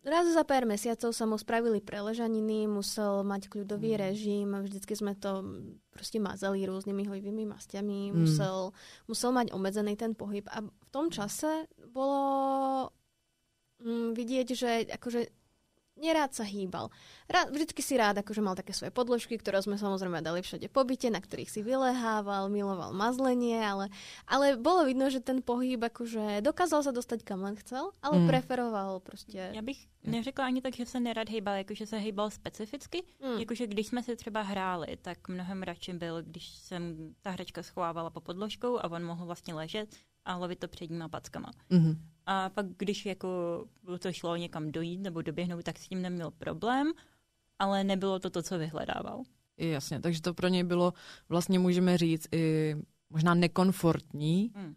Raz 0.00 0.32
za 0.32 0.48
pár 0.48 0.64
mesiacov 0.64 1.12
sa 1.12 1.28
mu 1.28 1.36
spravili 1.36 1.84
preležaniny, 1.84 2.64
musel 2.64 3.20
mať 3.20 3.52
kľudový 3.52 3.92
mm. 3.96 4.00
režim, 4.00 4.48
vždycky 4.48 4.96
sme 4.96 5.12
to 5.12 5.44
proste 5.92 6.16
mazali 6.16 6.64
rôznymi 6.64 7.04
hojivými 7.04 7.44
mastiami, 7.44 8.08
mm. 8.08 8.16
musel, 8.16 8.72
musel 9.04 9.30
mať 9.36 9.52
obmedzený 9.52 10.00
ten 10.00 10.16
pohyb. 10.16 10.48
A 10.48 10.64
v 10.64 10.88
tom 10.88 11.12
čase 11.12 11.68
bolo 11.92 12.88
mm, 13.84 14.16
vidieť, 14.16 14.48
že 14.56 14.70
akože 14.88 15.39
nerád 16.00 16.34
sa 16.34 16.44
hýbal. 16.44 16.88
Rád, 17.28 17.52
vždycky 17.52 17.84
si 17.84 17.94
rád 17.94 18.18
akože 18.24 18.40
mal 18.40 18.56
také 18.56 18.72
svoje 18.72 18.90
podložky, 18.90 19.38
ktoré 19.38 19.60
sme 19.62 19.76
samozrejme 19.78 20.24
dali 20.24 20.42
všade 20.42 20.66
po 20.72 20.82
byte, 20.84 21.12
na 21.12 21.20
ktorých 21.20 21.52
si 21.52 21.60
vylehával, 21.62 22.48
miloval 22.48 22.96
mazlenie, 22.96 23.60
ale, 23.60 23.92
ale 24.26 24.56
bolo 24.56 24.88
vidno, 24.88 25.06
že 25.12 25.20
ten 25.20 25.44
pohyb 25.44 25.78
akože 25.78 26.40
dokázal 26.40 26.82
sa 26.88 26.92
dostať 26.96 27.22
kam 27.22 27.44
len 27.44 27.54
chcel, 27.60 27.92
ale 28.02 28.18
mm. 28.18 28.26
preferoval 28.26 29.00
prostě. 29.00 29.50
Já 29.52 29.62
bych 29.62 29.86
neřekla 30.04 30.46
ani 30.46 30.60
tak, 30.60 30.76
že 30.76 30.86
se 30.86 31.00
nerad 31.00 31.28
hýbal, 31.28 31.54
jakože 31.54 31.86
se 31.86 31.96
hýbal 31.96 32.30
specificky. 32.30 33.02
Mm. 33.20 33.38
Jakože 33.38 33.66
když 33.66 33.86
jsme 33.86 34.02
si 34.02 34.16
třeba 34.16 34.42
hráli, 34.42 34.96
tak 35.02 35.28
mnohem 35.28 35.62
radši 35.62 35.92
byl, 35.92 36.22
když 36.22 36.48
jsem 36.48 37.14
ta 37.22 37.30
hračka 37.30 37.62
schovávala 37.62 38.10
po 38.10 38.20
podložkou 38.20 38.78
a 38.78 38.90
on 38.90 39.04
mohl 39.04 39.26
vlastně 39.26 39.54
ležet 39.54 39.96
a 40.24 40.36
lovit 40.36 40.58
to 40.58 40.68
předníma 40.68 41.08
packama. 41.08 41.50
Mm-hmm. 41.70 41.96
A 42.26 42.48
pak, 42.48 42.66
když 42.76 43.06
jako 43.06 43.28
to 43.98 44.12
šlo 44.12 44.36
někam 44.36 44.72
dojít 44.72 44.98
nebo 44.98 45.22
doběhnout, 45.22 45.64
tak 45.64 45.78
s 45.78 45.88
tím 45.88 46.02
neměl 46.02 46.30
problém, 46.30 46.92
ale 47.58 47.84
nebylo 47.84 48.18
to 48.18 48.30
to, 48.30 48.42
co 48.42 48.58
vyhledával. 48.58 49.22
Jasně, 49.56 50.00
takže 50.00 50.22
to 50.22 50.34
pro 50.34 50.48
něj 50.48 50.64
bylo 50.64 50.92
vlastně, 51.28 51.58
můžeme 51.58 51.98
říct, 51.98 52.28
i 52.32 52.76
možná 53.10 53.34
nekomfortní, 53.34 54.52
hmm 54.54 54.74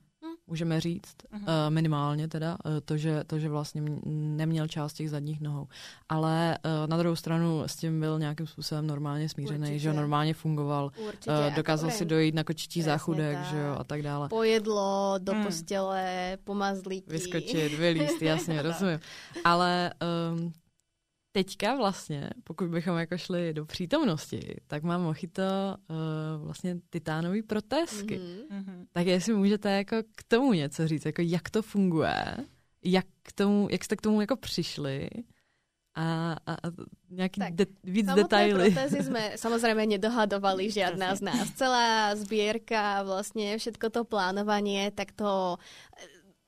můžeme 0.48 0.82
říct, 0.82 1.16
uh-huh. 1.34 1.40
uh, 1.40 1.46
minimálně 1.70 2.28
teda, 2.28 2.58
uh, 2.66 2.72
to, 2.86 2.98
že, 2.98 3.24
to, 3.28 3.40
že 3.40 3.50
vlastně 3.50 3.82
neměl 4.06 4.68
část 4.68 4.94
těch 4.94 5.10
zadních 5.10 5.42
nohou. 5.42 5.68
Ale 6.10 6.58
uh, 6.66 6.90
na 6.90 6.98
druhou 6.98 7.16
stranu 7.16 7.64
s 7.66 7.76
tím 7.76 8.00
byl 8.00 8.20
nějakým 8.20 8.48
způsobem 8.48 8.88
normálně 8.88 9.30
smířený, 9.30 9.60
Určitě. 9.60 9.80
že 9.80 9.94
normálně 9.94 10.34
fungoval, 10.34 10.92
uh, 11.00 11.56
dokázal 11.56 11.92
si 11.92 12.06
dojít 12.06 12.36
na 12.36 12.44
kočičí 12.44 12.82
záchudek, 12.82 13.38
tak. 13.38 13.46
že 13.46 13.58
jo, 13.58 13.76
a 13.80 13.84
tak 13.84 14.02
dále. 14.02 14.30
Pojedlo 14.30 15.16
do 15.18 15.34
hmm. 15.34 15.44
postele, 15.44 16.38
pomazlíky. 16.44 17.12
Vyskočit, 17.12 17.78
vylíst, 17.78 18.22
jasně, 18.22 18.62
rozumím. 18.62 19.00
Ale 19.44 19.94
um, 20.34 20.54
teďka 21.34 21.76
vlastně, 21.76 22.30
pokud 22.44 22.68
bychom 22.70 22.98
jako 22.98 23.18
šli 23.18 23.54
do 23.54 23.66
přítomnosti, 23.66 24.56
tak 24.68 24.84
mám 24.84 25.02
Mochito 25.02 25.44
uh, 25.90 26.46
vlastně 26.46 26.80
titánový 26.90 27.42
protésky. 27.44 28.20
Mm-hmm. 28.20 28.86
Tak 28.92 29.08
jestli 29.08 29.34
můžete 29.34 29.72
jako 29.72 29.96
k 30.16 30.24
tomu 30.24 30.54
něco 30.54 30.88
říct, 30.88 31.06
jako 31.06 31.22
jak 31.22 31.50
to 31.50 31.62
funguje, 31.62 32.38
jak, 32.84 33.06
k 33.24 33.32
tomu, 33.32 33.68
jak 33.72 33.84
jste 33.84 33.96
k 33.96 34.02
tomu 34.02 34.22
jako 34.22 34.36
přišli 34.36 35.10
a, 35.96 36.38
a, 36.46 36.54
a 36.54 36.72
nějaký 37.10 37.40
tak, 37.40 37.54
de, 37.54 37.66
víc 37.84 38.08
detaily. 38.16 38.72
protézy 38.72 39.04
jsme 39.04 39.32
samozřejmě 39.36 39.86
nedohadovali 39.88 40.72
žiadná 40.72 41.16
z 41.16 41.22
nás. 41.22 41.52
Celá 41.52 42.16
sbírka, 42.16 43.04
vlastně 43.04 43.58
všetko 43.58 43.90
to 43.90 44.04
plánovanie, 44.04 44.92
tak 44.92 45.12
to 45.12 45.58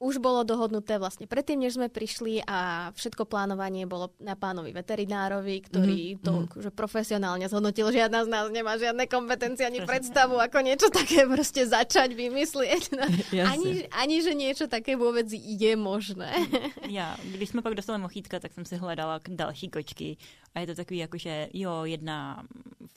už 0.05 0.21
bolo 0.21 0.45
dohodnuté 0.45 1.01
vlastne 1.01 1.25
predtým, 1.25 1.65
než 1.65 1.81
sme 1.81 1.89
prišli 1.89 2.45
a 2.45 2.89
všetko 2.93 3.25
plánovanie 3.25 3.89
bolo 3.89 4.13
na 4.21 4.37
pánovi 4.37 4.69
veterinárovi, 4.69 5.65
ktorý 5.65 6.01
mm-hmm. 6.13 6.21
to 6.21 6.33
že 6.61 6.69
profesionálne 6.69 7.49
zhodnotil. 7.49 7.89
Žiadna 7.89 8.19
z 8.25 8.29
nás 8.29 8.45
nemá 8.53 8.77
žiadne 8.77 9.09
kompetencie 9.09 9.65
ani 9.65 9.81
predstavu, 9.81 10.37
ako 10.37 10.61
niečo 10.61 10.93
také 10.93 11.25
proste 11.25 11.65
začať 11.65 12.13
vymyslieť. 12.13 12.83
No, 12.93 13.03
ani, 13.51 13.89
ani, 13.89 14.21
že 14.21 14.37
niečo 14.37 14.69
také 14.69 14.93
vôbec 14.93 15.25
je 15.33 15.73
možné. 15.73 16.29
Já, 16.89 17.17
když 17.23 17.49
jsme 17.49 17.61
pak 17.61 17.73
dostali 17.73 17.97
mochítka, 17.97 18.39
tak 18.39 18.53
jsem 18.53 18.65
si 18.65 18.77
hledala 18.77 19.19
další 19.27 19.69
kočky 19.69 20.17
a 20.55 20.59
je 20.59 20.67
to 20.67 20.75
takový 20.75 20.97
jako, 20.97 21.17
že 21.17 21.49
jo, 21.53 21.83
jedna 21.83 22.43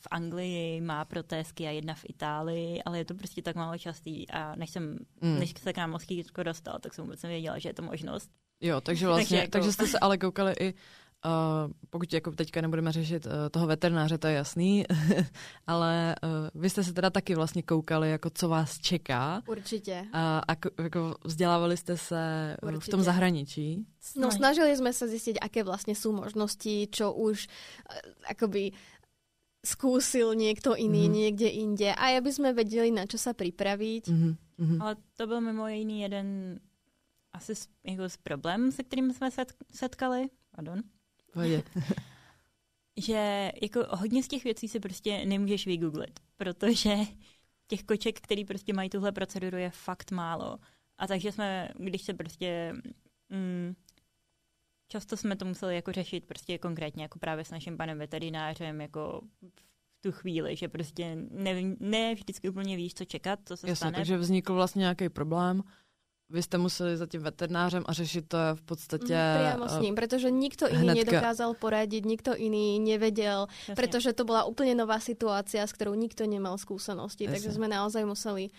v 0.01 0.07
Anglii 0.11 0.81
má 0.81 1.05
protésky 1.05 1.67
a 1.67 1.71
jedna 1.71 1.95
v 1.95 2.05
Itálii, 2.09 2.83
ale 2.83 2.99
je 2.99 3.05
to 3.05 3.15
prostě 3.15 3.43
tak 3.43 3.57
málo 3.57 3.79
častý 3.79 4.31
a 4.31 4.55
než 4.57 4.71
jsem, 4.71 4.99
mm. 5.21 5.39
než 5.39 5.55
se 5.59 5.73
k 5.73 5.77
nám 5.77 5.91
moskýtko 5.91 6.43
dostal, 6.43 6.79
tak 6.81 6.95
jsem 6.99 7.05
vůbec 7.05 7.23
nevěděla, 7.23 7.59
že 7.59 7.69
je 7.69 7.75
to 7.75 7.83
možnost. 7.83 8.31
Jo, 8.61 8.81
takže 8.81 9.07
vlastně, 9.07 9.25
takže, 9.25 9.37
jako... 9.37 9.51
takže 9.51 9.73
jste 9.73 9.87
se 9.87 9.99
ale 9.99 10.19
koukali 10.19 10.55
i 10.61 10.75
Uh, 11.27 11.73
pokud 11.91 12.13
jako 12.13 12.31
teďka 12.31 12.61
nebudeme 12.61 12.93
řešit 12.93 13.27
uh, 13.27 13.33
toho 13.51 13.67
veterináře, 13.67 14.19
to 14.19 14.27
je 14.27 14.35
jasný, 14.35 14.85
ale 15.67 16.15
uh, 16.23 16.63
vy 16.63 16.71
jste 16.71 16.85
se 16.85 16.93
teda 16.93 17.11
taky 17.11 17.35
vlastně 17.35 17.63
koukali, 17.63 18.11
jako 18.11 18.31
co 18.31 18.49
vás 18.49 18.79
čeká. 18.79 19.43
Určitě. 19.49 20.07
A, 20.13 20.43
a 20.49 20.53
jako 20.83 21.15
vzdělávali 21.25 21.77
jste 21.77 21.97
se 21.97 22.57
Určitě. 22.63 22.85
v 22.85 22.89
tom 22.89 23.03
zahraničí? 23.03 23.87
No, 24.17 24.31
snažili 24.31 24.77
jsme 24.77 24.93
se 24.93 25.09
zjistit, 25.09 25.39
jaké 25.43 25.65
vlastně 25.65 25.95
jsou 25.95 26.13
možnosti, 26.13 26.89
čo 26.91 27.13
už 27.13 27.49
uh, 27.49 28.13
akoby 28.31 28.73
skúsil 29.67 30.39
niekto 30.39 30.79
iný 30.79 31.11
mm-hmm. 31.11 31.19
niekde 31.19 31.49
inde 31.51 31.91
a 31.91 32.15
aby 32.15 32.31
sme 32.31 32.55
vedeli, 32.55 32.95
na 32.95 33.11
čo 33.11 33.19
sa 33.19 33.35
pripraviť. 33.35 34.07
Mm-hmm. 34.07 34.79
Ale 34.81 34.97
to 35.19 35.27
byl 35.27 35.41
mimo 35.41 35.69
jiný 35.69 36.01
jeden 36.01 36.59
asi 37.33 37.55
z, 37.55 37.69
jako 37.85 38.09
z 38.09 38.17
problém, 38.17 38.73
se 38.73 38.83
kterým 38.83 39.13
jsme 39.13 39.31
setkali. 39.71 40.29
Pardon. 40.51 40.83
že 42.97 43.53
jako 43.63 43.81
hodně 43.91 44.23
z 44.23 44.29
těch 44.29 44.45
věcí 44.45 44.69
si 44.69 44.81
prostě 44.81 45.25
nemůžeš 45.27 45.67
vygooglit, 45.67 46.21
protože 46.37 46.97
těch 47.67 47.85
koček, 47.85 48.21
který 48.21 48.45
prostě 48.45 48.73
mají 48.73 48.91
tuhle 48.91 49.13
proceduru, 49.13 49.57
je 49.57 49.71
fakt 49.71 50.11
málo. 50.11 50.59
A 50.99 51.07
takže 51.07 51.33
jsme, 51.33 51.69
když 51.79 52.03
se 52.03 52.15
prostě 52.15 52.75
mm, 53.29 53.75
často 54.89 55.17
jsme 55.17 55.37
to 55.37 55.45
museli 55.45 55.75
jako 55.75 55.93
řešit 55.93 56.27
prostě 56.27 56.59
konkrétně, 56.59 57.03
jako 57.03 57.19
právě 57.19 57.45
s 57.45 57.51
naším 57.51 57.77
panem 57.77 57.99
veterinářem, 57.99 58.81
jako 58.81 59.21
v 59.43 60.01
tu 60.01 60.13
chvíli, 60.13 60.57
že 60.57 60.69
prostě 60.69 61.17
ne, 61.31 61.63
ne 61.81 62.15
vždycky 62.15 62.49
úplně 62.49 62.77
víš, 62.77 62.95
co 62.95 63.05
čekat, 63.05 63.41
co 63.45 63.57
se 63.57 63.67
Jasně, 63.67 63.77
stane. 63.77 63.97
takže 63.97 64.17
vznikl 64.17 64.55
vlastně 64.55 64.81
nějaký 64.81 65.09
problém 65.09 65.63
vy 66.31 66.43
jste 66.43 66.59
museli 66.59 66.97
za 66.97 67.07
tím 67.07 67.23
veterinářem 67.23 67.85
a 67.87 67.93
řešit 67.93 68.29
to 68.29 68.39
v 68.55 68.63
podstatě... 68.63 69.15
Mm, 69.15 69.39
priamo 69.39 69.69
s 69.69 69.79
ním, 69.81 69.95
protože 69.95 70.31
nikto 70.31 70.69
iný 70.69 70.79
hnedka... 70.79 71.13
nedokázal 71.13 71.55
poradit, 71.55 72.05
nikto 72.05 72.37
iný 72.37 72.81
nevedel, 72.81 73.47
Jasne. 73.69 73.75
protože 73.75 74.13
to 74.13 74.25
byla 74.25 74.45
úplně 74.45 74.75
nová 74.75 75.01
situace, 75.01 75.63
s 75.63 75.73
kterou 75.73 75.95
nikto 75.95 76.27
nemal 76.27 76.59
skúsenosti, 76.59 77.25
Jasne. 77.25 77.37
takže 77.37 77.53
jsme 77.53 77.69
naozaj 77.69 78.05
museli 78.05 78.51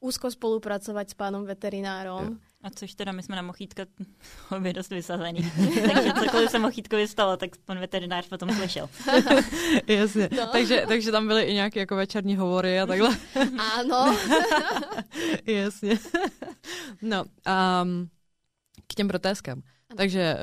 úzko 0.00 0.30
spolupracovat 0.30 1.10
s 1.10 1.14
pánom 1.14 1.44
veterinárom. 1.44 2.24
Jo. 2.24 2.32
A 2.62 2.70
což 2.70 2.94
teda 2.94 3.12
my 3.12 3.22
jsme 3.22 3.36
na 3.36 3.42
Mochítka 3.42 3.86
obě 4.56 4.72
dost 4.72 4.90
vysazený. 4.90 5.52
takže 5.94 6.12
cokoliv 6.24 6.50
se 6.50 6.58
Mochítkovi 6.58 7.08
stalo, 7.08 7.36
tak 7.36 7.50
pan 7.64 7.78
veterinář 7.78 8.28
potom 8.28 8.50
slyšel. 8.50 8.88
Jasně. 9.86 10.28
No. 10.36 10.46
Takže, 10.46 10.84
takže 10.88 11.12
tam 11.12 11.26
byly 11.26 11.42
i 11.42 11.54
nějaké 11.54 11.80
jako 11.80 11.96
večerní 11.96 12.36
hovory 12.36 12.80
a 12.80 12.86
takhle. 12.86 13.16
Ano. 13.78 14.16
Jasně. 15.46 15.98
No, 17.02 17.24
um, 17.24 18.08
k 18.86 18.94
těm 18.94 19.08
protézkám. 19.08 19.62
Takže 19.96 20.36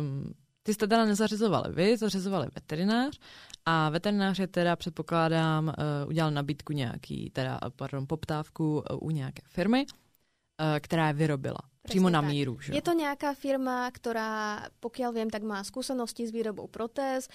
um, 0.00 0.32
ty 0.62 0.74
jste 0.74 0.86
teda 0.86 1.04
nezařizovali 1.04 1.72
vy, 1.72 1.96
zařizovali 1.96 2.48
veterinář 2.54 3.18
a 3.66 3.90
veterinář 3.90 4.38
je 4.38 4.46
teda, 4.46 4.76
předpokládám, 4.76 5.68
uh, 5.68 6.08
udělal 6.08 6.30
nabídku 6.30 6.72
nějaký, 6.72 7.30
teda, 7.30 7.58
pardon, 7.76 8.06
poptávku 8.06 8.84
uh, 8.90 8.98
u 9.00 9.10
nějaké 9.10 9.42
firmy 9.48 9.86
Eh, 10.54 10.80
která 10.80 11.06
je 11.06 11.12
vyrobila. 11.12 11.58
Presne 11.82 11.92
přímo 11.92 12.10
na 12.10 12.20
míru. 12.20 12.60
Že? 12.60 12.74
Je 12.74 12.82
to 12.82 12.92
nějaká 12.92 13.34
firma, 13.34 13.90
která, 13.90 14.62
pokiaľ 14.80 15.12
viem, 15.12 15.30
tak 15.30 15.42
má 15.42 15.64
skúsenosti 15.64 16.26
s 16.26 16.30
výrobou 16.30 16.70
protéz. 16.70 17.28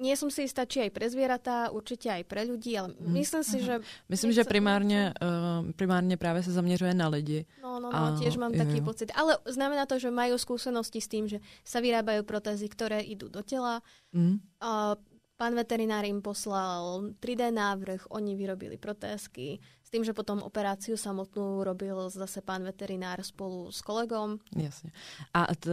Nie 0.00 0.16
som 0.16 0.28
si 0.28 0.44
istá, 0.44 0.68
či 0.68 0.80
aj 0.80 0.90
pre 0.92 1.10
zvieratá, 1.10 1.72
určitě 1.72 2.08
aj 2.12 2.24
pre 2.24 2.44
ľudí, 2.44 2.78
ale 2.78 2.88
mhm. 3.00 3.12
myslím 3.12 3.44
si, 3.44 3.64
že... 3.64 3.80
Myslím, 4.08 4.32
že 4.32 4.44
primárně, 4.44 5.12
uh, 5.22 5.72
primárně 5.72 6.16
právě 6.16 6.42
se 6.42 6.52
zaměřuje 6.52 6.94
na 6.94 7.08
lidi. 7.08 7.46
No, 7.62 7.80
no, 7.80 7.92
no, 7.92 7.96
a, 7.96 8.16
tiež 8.20 8.36
mám 8.36 8.52
taký 8.52 8.80
pocit. 8.80 9.12
Ale 9.16 9.38
znamená 9.44 9.86
to, 9.86 9.98
že 9.98 10.10
majú 10.10 10.38
skúsenosti 10.38 11.00
s 11.00 11.08
tým, 11.08 11.28
že 11.28 11.40
sa 11.64 11.80
vyrábajú 11.80 12.22
protézy, 12.28 12.68
ktoré 12.68 13.00
idú 13.00 13.28
do 13.28 13.40
tela. 13.40 13.80
Mm. 14.12 14.40
Uh, 14.60 14.96
pán 15.40 15.56
veterinár 15.56 16.04
im 16.04 16.20
poslal 16.20 17.16
3D 17.16 17.48
návrh, 17.48 18.12
oni 18.12 18.36
vyrobili 18.36 18.76
protézky, 18.76 19.56
s 19.80 19.88
tým, 19.88 20.04
že 20.04 20.12
potom 20.12 20.44
operáciu 20.44 21.00
samotnou 21.00 21.64
robil 21.64 21.96
zase 22.12 22.44
pán 22.44 22.60
veterinár 22.60 23.24
spolu 23.24 23.72
s 23.72 23.80
kolegom. 23.80 24.36
Jasně. 24.52 24.92
A 25.34 25.54
t, 25.54 25.70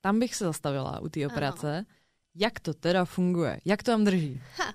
tam 0.00 0.20
bych 0.20 0.34
se 0.34 0.44
zastavila 0.44 1.00
u 1.00 1.08
té 1.08 1.26
operace. 1.26 1.76
Ano. 1.76 1.86
Jak 2.38 2.60
to 2.60 2.74
teda 2.74 3.04
funguje? 3.04 3.60
Jak 3.64 3.82
to 3.82 3.90
tam 3.90 4.04
drží? 4.04 4.40
Ha, 4.60 4.74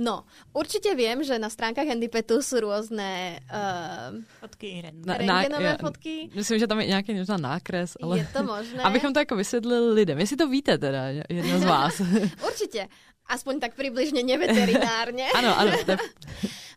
no, 0.00 0.24
určite 0.52 0.96
viem, 0.96 1.20
že 1.20 1.36
na 1.36 1.52
stránkach 1.52 1.84
Handypetu 1.84 2.40
sú 2.40 2.56
rôzne 2.64 3.36
uh, 3.52 4.16
fotky 4.40 4.80
na, 5.04 5.20
rengenové 5.20 5.76
fotky. 5.76 6.32
Myslím, 6.32 6.58
že 6.58 6.66
tam 6.66 6.80
je 6.80 6.86
nějaký 6.86 7.14
možná 7.14 7.36
nákres, 7.36 8.00
ale... 8.00 8.18
Je 8.18 8.28
to 8.32 8.42
možné. 8.42 8.80
Abychom 8.88 9.12
to 9.12 9.18
jako 9.18 9.36
vysvětlili 9.36 9.92
lidem. 9.92 10.18
Jestli 10.18 10.36
to 10.36 10.48
víte 10.48 10.78
teda, 10.78 11.06
jedno 11.28 11.58
z 11.58 11.64
vás. 11.64 12.00
určite. 12.48 12.88
Aspoň 13.28 13.62
tak 13.62 13.78
približne 13.78 14.22
neveterinárne. 14.26 15.30
ano, 15.38 15.50
ano. 15.54 15.72
To... 15.86 15.94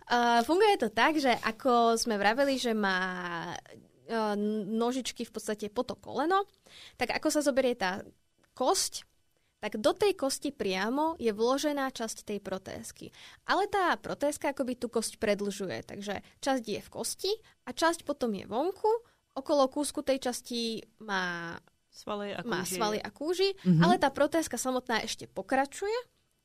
Uh, 0.05 0.45
funguje 0.45 0.77
to 0.77 0.93
tak, 0.93 1.17
že 1.17 1.33
ako 1.41 1.97
sme 1.97 2.21
vraveli, 2.21 2.61
že 2.61 2.77
má 2.77 3.01
uh, 3.57 4.37
nožičky 4.69 5.25
v 5.25 5.33
podstate 5.33 5.65
po 5.73 5.81
to 5.81 5.97
koleno, 5.97 6.45
tak 6.93 7.09
ako 7.09 7.33
sa 7.33 7.41
zoberie 7.41 7.73
tá 7.73 8.05
kosť, 8.53 9.01
tak 9.65 9.81
do 9.81 9.97
tej 9.97 10.13
kosti 10.13 10.53
priamo 10.53 11.17
je 11.17 11.33
vložená 11.33 11.89
časť 11.89 12.21
tej 12.21 12.37
protézky. 12.37 13.09
Ale 13.49 13.65
tá 13.65 13.97
protézka 13.97 14.53
akoby 14.53 14.77
tú 14.77 14.93
kosť 14.93 15.17
predlžuje, 15.17 15.81
takže 15.89 16.21
časť 16.37 16.63
je 16.69 16.81
v 16.85 16.89
kosti 16.93 17.33
a 17.65 17.73
časť 17.73 18.05
potom 18.05 18.29
je 18.37 18.45
vonku. 18.45 18.91
Okolo 19.33 19.65
kúsku 19.73 20.05
tej 20.05 20.21
časti 20.21 20.85
má 21.01 21.57
svaly 21.89 22.37
a 22.37 22.45
kúži, 22.45 22.51
má 22.53 22.61
svaly 22.61 22.99
a 23.01 23.09
kúži 23.09 23.49
mm-hmm. 23.57 23.81
ale 23.81 23.95
tá 23.97 24.13
protézka 24.13 24.59
samotná 24.59 25.01
ešte 25.01 25.25
pokračuje, 25.31 25.95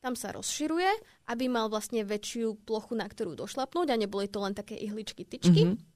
tam 0.00 0.16
sa 0.16 0.33
rozširuje, 0.33 0.90
aby 1.28 1.45
mal 1.47 1.69
vlastne 1.69 2.02
väčšiu 2.02 2.64
plochu, 2.64 2.97
na 2.97 3.04
ktorú 3.04 3.37
došlapnúť 3.37 3.92
a 3.92 4.00
neboli 4.00 4.26
to 4.26 4.40
len 4.40 4.57
také 4.57 4.76
ihličky, 4.80 5.28
tyčky. 5.28 5.69
Mm-hmm. 5.69 5.88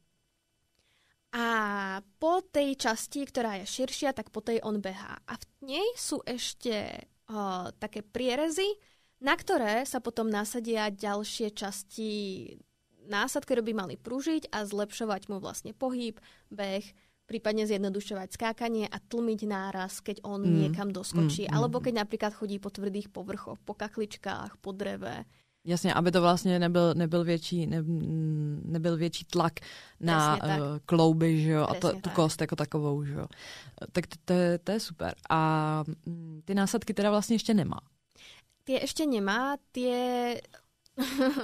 A 1.34 1.46
po 2.22 2.46
tej 2.46 2.78
časti, 2.78 3.26
ktorá 3.26 3.58
je 3.58 3.66
širšia, 3.66 4.14
tak 4.14 4.30
po 4.30 4.38
tej 4.38 4.62
on 4.62 4.78
behá. 4.78 5.18
A 5.26 5.34
v 5.34 5.44
nej 5.66 5.88
sú 5.98 6.22
ešte 6.22 7.02
uh, 7.26 7.74
také 7.82 8.06
prierezy, 8.06 8.78
na 9.18 9.34
ktoré 9.34 9.82
sa 9.82 9.98
potom 9.98 10.30
nasadia 10.30 10.94
ďalšie 10.94 11.50
časti 11.50 12.12
násad, 13.08 13.44
ktoré 13.44 13.60
by 13.60 13.72
mali 13.74 13.94
pružiť 13.98 14.52
a 14.52 14.64
zlepšovať 14.64 15.28
mu 15.28 15.40
vlastne 15.40 15.76
pohyb, 15.76 16.16
beh, 16.48 16.84
prípadne 17.26 17.64
zjednodušovať 17.66 18.28
skákanie 18.36 18.84
a 18.88 19.00
tlmiť 19.00 19.40
náraz, 19.48 20.00
keď 20.04 20.20
on 20.24 20.44
mm. 20.44 20.54
niekam 20.60 20.88
doskočí. 20.92 21.48
Mm, 21.48 21.50
mm, 21.50 21.56
Alebo 21.56 21.76
keď 21.80 22.04
napríklad 22.04 22.32
chodí 22.36 22.60
po 22.60 22.70
tvrdých 22.70 23.08
povrchoch, 23.08 23.58
po 23.64 23.74
kakličkách, 23.74 24.60
po 24.60 24.72
dreve. 24.72 25.24
Jasně, 25.66 25.94
aby 25.94 26.10
to 26.12 26.20
vlastně 26.20 26.58
nebyl, 26.58 26.94
nebyl, 26.94 27.24
větší, 27.24 27.66
ne, 27.66 27.82
nebyl 28.64 28.96
větší 28.96 29.24
tlak 29.24 29.52
na 30.00 30.36
uh, 30.36 30.50
klouby, 30.86 31.40
že 31.40 31.50
jo, 31.50 31.66
a 31.68 31.74
to, 31.74 32.00
tu 32.00 32.10
kost 32.10 32.40
jako 32.40 32.56
takovou, 32.56 33.04
že 33.04 33.12
jo. 33.12 33.26
Tak 33.92 34.06
to, 34.06 34.16
to, 34.24 34.34
to 34.64 34.72
je 34.72 34.80
super. 34.80 35.14
A 35.30 35.84
mm, 36.06 36.42
ty 36.44 36.54
násadky 36.54 36.94
teda 36.94 37.10
vlastně 37.10 37.34
ještě 37.34 37.54
nemá. 37.54 37.80
Ty 38.64 38.72
ještě 38.72 39.06
nemá, 39.06 39.56
ty 39.72 39.80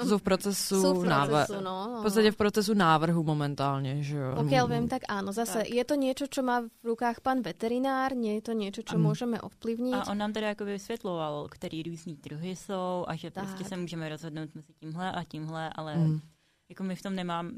jsou 0.07 0.19
v 0.19 0.23
procesu, 0.23 0.83
Sú 0.83 0.95
v 0.95 1.03
procesu 1.03 1.59
no, 1.59 1.77
no. 1.91 1.99
V 1.99 2.03
podstate 2.07 2.31
v 2.31 2.39
procesu 2.39 2.73
návrhu 2.75 3.19
momentálne, 3.27 3.99
že 3.99 4.15
jo. 4.15 4.39
Pokiaľ 4.39 4.65
viem, 4.71 4.87
tak 4.87 5.03
áno. 5.11 5.35
Zase 5.35 5.67
tak. 5.67 5.75
je 5.75 5.85
to 5.85 5.95
niečo, 5.99 6.25
čo 6.31 6.47
má 6.47 6.63
v 6.63 6.95
rukách 6.95 7.19
pán 7.19 7.43
veterinár, 7.43 8.15
nie 8.15 8.39
je 8.39 8.43
to 8.47 8.53
niečo, 8.55 8.87
čo 8.87 8.95
um. 8.95 9.11
môžeme 9.11 9.43
ovplyvniť. 9.43 10.07
A 10.07 10.11
on 10.15 10.19
nám 10.23 10.33
teda 10.33 10.55
jako 10.55 10.65
vysvětloval, 10.65 11.49
který 11.51 11.83
různý 11.83 12.15
druhy 12.17 12.57
jsou 12.57 13.05
a 13.09 13.17
že 13.17 13.31
tak. 13.31 13.45
prostě 13.45 13.65
se 13.65 13.77
můžeme 13.77 14.09
rozhodnout 14.09 14.55
mezi 14.55 14.73
tímhle 14.73 15.13
a 15.13 15.25
tímhle, 15.25 15.71
ale 15.75 15.95
um. 15.95 16.21
jako 16.69 16.83
my 16.83 16.97
v 16.97 17.03
tom 17.03 17.15
nemám 17.15 17.51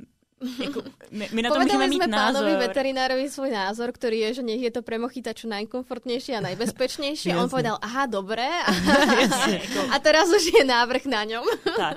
Jako, 0.65 0.83
my, 1.11 1.29
my 1.33 1.43
na 1.43 1.49
to 1.51 1.55
Povedali 1.55 1.89
mít 1.89 2.03
sme 2.03 2.11
názor. 2.11 2.43
pánovi 2.43 2.53
veterinárovi 2.59 3.27
svoj 3.31 3.51
názor, 3.51 3.89
ktorý 3.95 4.17
je, 4.29 4.31
že 4.35 4.43
nech 4.43 4.63
je 4.63 4.73
to 4.75 4.83
pre 4.83 4.99
mochita 4.99 5.31
čo 5.35 5.47
najkomfortnejšie 5.49 6.39
a 6.39 6.45
najbezpečnejšie. 6.45 7.37
On 7.39 7.47
povedal, 7.47 7.79
aha, 7.79 8.07
dobré. 8.07 8.49
A, 8.63 8.77
a 9.95 9.97
teraz 10.03 10.29
už 10.29 10.53
je 10.53 10.65
návrh 10.65 11.07
na 11.07 11.25
ňom. 11.25 11.45
Tak. 11.77 11.97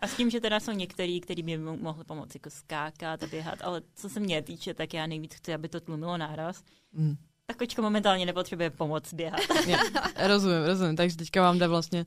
A 0.00 0.04
s 0.08 0.14
tím, 0.14 0.30
že 0.30 0.40
teda 0.40 0.60
jsou 0.60 0.72
některý, 0.72 1.20
který 1.20 1.42
by 1.42 1.58
mohli 1.58 2.04
pomoct 2.04 2.34
jako 2.34 2.50
skákat 2.50 3.22
a 3.22 3.26
běhat, 3.26 3.58
ale 3.62 3.82
co 3.94 4.08
se 4.08 4.20
mě 4.20 4.42
týče, 4.42 4.74
tak 4.74 4.94
já 4.94 5.06
nejvíc 5.06 5.34
chci, 5.34 5.54
aby 5.54 5.68
to 5.68 5.80
tlumilo 5.80 6.16
náraz. 6.16 6.62
Mm. 6.92 7.16
Tak 7.46 7.56
kočka 7.56 7.82
momentálně 7.82 8.26
nepotřebuje 8.26 8.70
pomoc 8.70 9.14
běhat. 9.14 9.40
Já, 9.66 9.78
rozumím, 10.26 10.64
rozumím. 10.64 10.96
Takže 10.96 11.16
teďka 11.16 11.42
vám 11.42 11.58
jde 11.58 11.68
vlastně 11.68 12.06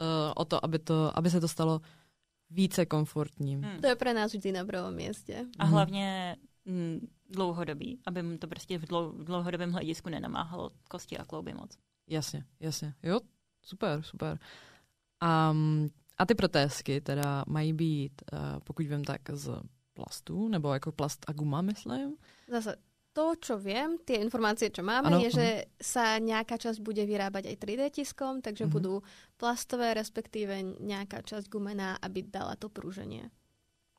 uh, 0.00 0.32
o 0.36 0.44
to, 0.44 0.64
aby, 0.64 0.78
to, 0.78 1.18
aby 1.18 1.30
se 1.30 1.40
to 1.40 1.48
stalo 1.48 1.80
více 2.50 2.86
komfortním. 2.86 3.62
Hmm. 3.62 3.80
To 3.80 3.86
je 3.86 3.96
pro 3.96 4.12
nás 4.12 4.32
vždy 4.32 4.52
na 4.52 4.64
prvom 4.64 4.94
městě. 4.94 5.46
A 5.58 5.64
hlavně 5.64 6.36
mm, 6.64 7.08
dlouhodobý, 7.30 8.00
aby 8.06 8.22
mu 8.22 8.38
to 8.38 8.46
prostě 8.46 8.78
v, 8.78 8.84
dlou, 8.84 9.12
v 9.12 9.24
dlouhodobém 9.24 9.72
hledisku 9.72 10.08
nenamáhalo 10.08 10.70
kosti 10.88 11.18
a 11.18 11.24
klouby 11.24 11.54
moc. 11.54 11.78
Jasně, 12.06 12.44
jasně. 12.60 12.94
Jo, 13.02 13.20
super, 13.62 14.02
super. 14.02 14.38
Um, 15.50 15.90
a 16.18 16.26
ty 16.26 16.34
protézky 16.34 17.00
teda 17.00 17.44
mají 17.46 17.72
být, 17.72 18.22
uh, 18.32 18.38
pokud 18.64 18.86
vím, 18.86 19.04
tak 19.04 19.20
z 19.32 19.60
plastu, 19.94 20.48
nebo 20.48 20.72
jako 20.72 20.92
plast 20.92 21.24
a 21.28 21.32
guma, 21.32 21.62
myslím? 21.62 22.16
Zase 22.48 22.76
to, 23.16 23.32
čo 23.40 23.56
viem, 23.56 23.96
tie 24.04 24.20
informácie, 24.20 24.68
čo 24.68 24.84
máme, 24.84 25.08
ano, 25.08 25.24
je, 25.24 25.32
že 25.32 25.48
sa 25.80 26.20
nejaká 26.20 26.60
časť 26.60 26.84
bude 26.84 27.00
vyrábať 27.00 27.48
aj 27.48 27.56
3D 27.56 27.82
tiskom, 27.96 28.44
takže 28.44 28.68
uh-huh. 28.68 28.76
budú 28.76 28.94
plastové, 29.40 29.96
respektíve 29.96 30.76
nejaká 30.84 31.24
časť 31.24 31.48
gumená, 31.48 31.96
aby 32.04 32.28
dala 32.28 32.60
to 32.60 32.68
prúženie. 32.68 33.32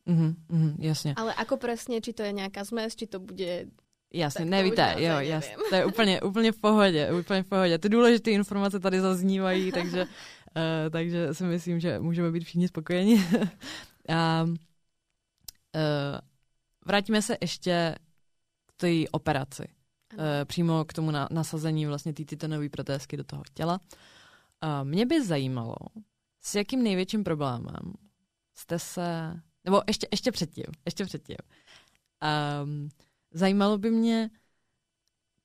Uh-huh, 0.06 0.38
uh-huh, 0.54 0.74
jasně. 0.80 1.18
Ale 1.18 1.34
ako 1.34 1.58
presne, 1.58 1.98
či 2.02 2.14
to 2.14 2.24
je 2.24 2.32
nějaká 2.32 2.64
zmes, 2.64 2.96
či 2.96 3.08
to 3.10 3.20
bude 3.20 3.66
Jasně, 4.14 4.46
nevíte, 4.46 4.96
jo, 4.98 5.20
jasně. 5.20 5.56
To 5.70 5.76
je 5.76 5.86
úplně, 5.86 6.22
úplně 6.22 6.52
v 6.52 6.58
pohodě, 6.58 7.12
úplně 7.12 7.44
v 7.44 7.48
pohodě. 7.48 7.78
Ty 7.78 7.90
důležité 7.90 8.32
informace 8.32 8.80
tady 8.80 9.02
zaznívají, 9.02 9.72
takže, 9.76 10.02
uh, 10.06 10.90
takže 10.92 11.34
si 11.34 11.44
myslím, 11.44 11.80
že 11.80 12.00
můžeme 12.00 12.32
být 12.32 12.44
všichni 12.44 12.68
spokojeni. 12.68 13.16
um, 13.36 14.50
uh, 14.50 14.56
vrátíme 16.86 17.22
se 17.22 17.38
ještě 17.42 17.96
té 18.78 19.10
operaci. 19.12 19.68
Uh, 20.14 20.20
přímo 20.46 20.86
k 20.86 20.94
tomu 20.94 21.12
na, 21.12 21.28
nasazení 21.32 21.86
vlastně 21.86 22.14
té 22.14 22.24
titanové 22.24 22.70
protézky 22.70 23.18
do 23.18 23.24
toho 23.24 23.44
těla. 23.54 23.80
Mě 24.84 25.06
by 25.06 25.26
zajímalo, 25.26 25.76
s 26.42 26.56
jakým 26.56 26.84
největším 26.84 27.24
problémem 27.24 27.94
jste 28.56 28.80
se, 28.80 29.40
nebo 29.64 29.82
ještě, 29.88 30.08
ještě 30.12 30.32
předtím, 30.32 30.66
ještě 30.86 31.06
předtím, 31.06 31.38
um, 32.64 32.90
zajímalo 33.32 33.78
by 33.78 33.92
mě, 33.92 34.30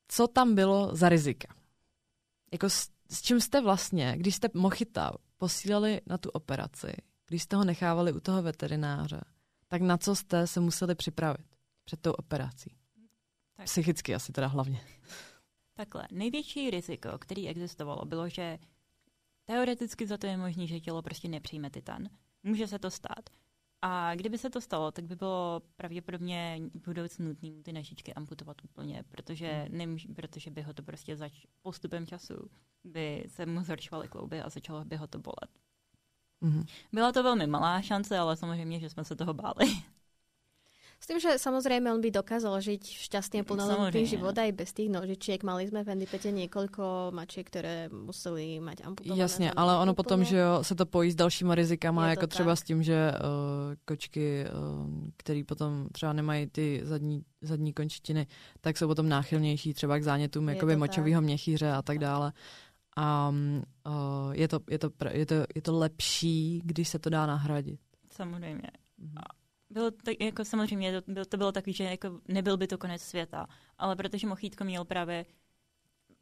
co 0.08 0.28
tam 0.28 0.54
bylo 0.54 0.96
za 0.96 1.08
rizika. 1.08 1.54
Jako 2.52 2.70
s, 2.70 2.88
s 3.10 3.22
čím 3.22 3.40
jste 3.40 3.60
vlastně, 3.60 4.14
když 4.16 4.34
jste 4.34 4.48
Mochita 4.54 5.12
posílali 5.36 6.00
na 6.06 6.18
tu 6.18 6.28
operaci, 6.28 6.92
když 7.28 7.42
jste 7.42 7.56
ho 7.56 7.64
nechávali 7.64 8.12
u 8.12 8.20
toho 8.20 8.42
veterináře, 8.42 9.20
tak 9.68 9.82
na 9.82 9.98
co 9.98 10.16
jste 10.16 10.46
se 10.46 10.60
museli 10.60 10.94
připravit 10.94 11.46
před 11.84 12.00
tou 12.00 12.12
operací? 12.12 12.76
Tak. 13.56 13.66
Psychicky 13.66 14.14
asi 14.14 14.32
teda 14.32 14.46
hlavně. 14.46 14.80
Takhle, 15.74 16.08
největší 16.12 16.70
riziko, 16.70 17.18
který 17.18 17.48
existovalo, 17.48 18.04
bylo, 18.04 18.28
že 18.28 18.58
teoreticky 19.44 20.06
za 20.06 20.18
to 20.18 20.26
je 20.26 20.36
možné, 20.36 20.66
že 20.66 20.80
tělo 20.80 21.02
prostě 21.02 21.28
nepřijme 21.28 21.70
titan. 21.70 22.08
Může 22.42 22.66
se 22.66 22.78
to 22.78 22.90
stát. 22.90 23.30
A 23.82 24.14
kdyby 24.14 24.38
se 24.38 24.50
to 24.50 24.60
stalo, 24.60 24.90
tak 24.90 25.04
by 25.04 25.16
bylo 25.16 25.62
pravděpodobně 25.76 26.60
v 26.74 26.84
budoucnu 26.84 27.26
nutné 27.26 27.50
ty 27.62 27.72
nožičky 27.72 28.14
amputovat 28.14 28.56
úplně, 28.64 29.04
protože, 29.08 29.52
hmm. 29.52 29.78
nemůž, 29.78 30.06
protože 30.16 30.50
by 30.50 30.62
ho 30.62 30.74
to 30.74 30.82
prostě 30.82 31.16
zač, 31.16 31.32
postupem 31.62 32.06
času 32.06 32.50
by 32.84 33.24
se 33.28 33.46
mu 33.46 33.62
zhoršovaly 33.62 34.08
klouby 34.08 34.40
a 34.40 34.48
začalo 34.48 34.84
by 34.84 34.96
ho 34.96 35.06
to 35.06 35.18
bolet. 35.18 35.50
Mm-hmm. 36.42 36.66
Byla 36.92 37.12
to 37.12 37.22
velmi 37.22 37.46
malá 37.46 37.82
šance, 37.82 38.18
ale 38.18 38.36
samozřejmě, 38.36 38.80
že 38.80 38.90
jsme 38.90 39.04
se 39.04 39.16
toho 39.16 39.34
báli. 39.34 39.66
S 41.02 41.10
tým, 41.10 41.18
že 41.18 41.34
samozrejme 41.34 41.90
on 41.90 41.98
by 41.98 42.14
dokázal 42.14 42.62
žiť 42.62 42.82
šťastný 43.10 43.42
a 43.42 43.44
plnohodnotný 43.44 44.06
život 44.06 44.38
aj 44.38 44.54
bez 44.54 44.70
tých 44.70 44.86
nožičiek. 44.86 45.42
Mali 45.42 45.66
sme 45.66 45.82
v 45.82 45.90
Handipete 45.90 46.30
niekoľko 46.30 47.10
mačiek, 47.10 47.42
které 47.42 47.90
museli 47.90 48.62
mať 48.62 48.86
amputované. 48.86 49.18
Jasně, 49.18 49.50
ale 49.50 49.76
ono 49.82 49.92
úplně. 49.92 49.94
potom, 49.96 50.24
že 50.24 50.36
jo, 50.38 50.62
se 50.62 50.74
to 50.74 50.86
pojí 50.86 51.10
s 51.10 51.14
dalšíma 51.14 51.54
rizikama, 51.54 52.08
jako 52.08 52.26
třeba 52.26 52.52
tak. 52.52 52.58
s 52.58 52.62
tím, 52.62 52.82
že 52.82 53.12
uh, 53.12 53.18
kočky, 53.84 54.44
uh, 54.46 55.10
který 55.16 55.44
potom 55.44 55.88
třeba 55.92 56.12
nemají 56.12 56.46
ty 56.46 56.80
zadní, 56.84 57.22
zadní 57.40 57.72
končetiny, 57.72 58.26
tak 58.60 58.78
jsou 58.78 58.86
potom 58.86 59.08
náchylnější 59.08 59.74
třeba 59.74 59.98
k 59.98 60.02
zánětům 60.02 60.48
jakoby 60.48 60.76
močového 60.76 61.20
měchýře 61.22 61.72
a 61.72 61.82
tak 61.82 61.98
dále. 61.98 62.32
A 62.96 63.28
um, 63.28 63.62
uh, 63.86 64.32
je, 64.32 64.48
to, 64.48 64.60
je, 64.70 64.78
to, 64.78 64.90
je, 65.10 65.26
to, 65.26 65.34
je 65.54 65.62
to 65.62 65.78
lepší, 65.78 66.60
když 66.64 66.88
se 66.88 66.98
to 66.98 67.10
dá 67.10 67.26
nahradit. 67.26 67.80
Samozřejmě. 68.10 68.70
Mm-hmm 69.02 69.41
bylo 69.72 69.90
to, 69.90 70.10
jako 70.20 70.44
samozřejmě, 70.44 71.02
to, 71.02 71.12
bylo, 71.12 71.24
to 71.24 71.36
bylo 71.36 71.52
takový, 71.52 71.72
že 71.72 71.84
jako 71.84 72.20
nebyl 72.28 72.56
by 72.56 72.66
to 72.66 72.78
konec 72.78 73.02
světa, 73.02 73.46
ale 73.78 73.96
protože 73.96 74.26
Mochítko 74.26 74.64
měl 74.64 74.84
právě 74.84 75.24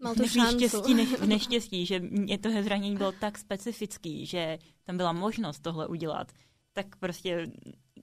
Mal 0.01 0.15
tu 0.15 0.23
neštěstí, 0.23 0.95
ne, 0.95 1.05
neštěstí, 1.27 1.87
že 1.87 2.01
mě 2.01 2.39
to 2.39 2.51
zranění 2.63 2.97
bylo 2.97 3.13
tak 3.13 3.39
specifický, 3.39 4.27
že 4.27 4.59
tam 4.85 4.97
byla 4.97 5.13
možnost 5.13 5.61
tohle 5.61 5.87
udělat, 5.87 6.33
tak 6.73 6.97
prostě 6.97 7.51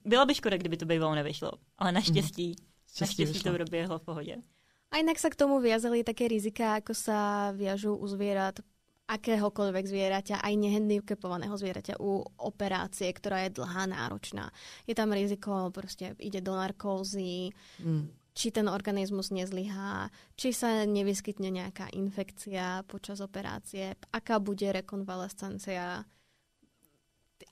byla 0.04 0.26
by 0.26 0.34
škoda, 0.34 0.56
kdyby 0.56 0.76
to 0.76 0.86
bývalo 0.86 1.14
nevyšlo. 1.14 1.50
Ale 1.78 1.92
naštěstí, 1.92 2.48
mm. 2.48 2.66
naštěstí 3.00 3.42
to 3.42 3.52
proběhlo 3.52 3.98
v 3.98 4.02
pohodě. 4.02 4.36
A 4.90 4.96
jinak 4.96 5.20
sa 5.20 5.28
k 5.28 5.36
tomu 5.36 5.60
viazali 5.60 6.00
také 6.00 6.32
rizika, 6.32 6.80
ako 6.80 6.96
sa 6.96 7.52
viažú 7.52 7.92
u 7.92 8.08
zvierat 8.08 8.56
akéhokoľvek 9.08 9.84
zvieraťa, 9.88 10.44
aj 10.44 10.54
nehandicapovaného 10.54 11.56
zvieraťa 11.56 11.96
u 11.96 12.20
operácie, 12.44 13.08
ktorá 13.08 13.48
je 13.48 13.56
dlhá, 13.56 13.88
náročná. 13.88 14.52
Je 14.84 14.92
tam 14.92 15.16
riziko, 15.16 15.72
proste 15.72 16.12
ide 16.20 16.44
do 16.44 16.52
narkózy, 16.52 17.56
mm. 17.80 18.36
či 18.36 18.52
ten 18.52 18.68
organizmus 18.68 19.32
nezlyhá, 19.32 20.12
či 20.36 20.52
sa 20.52 20.84
nevyskytne 20.84 21.48
nejaká 21.48 21.88
infekcia 21.96 22.84
počas 22.84 23.24
operácie, 23.24 23.96
aká 24.12 24.36
bude 24.36 24.68
rekonvalescencia, 24.68 26.04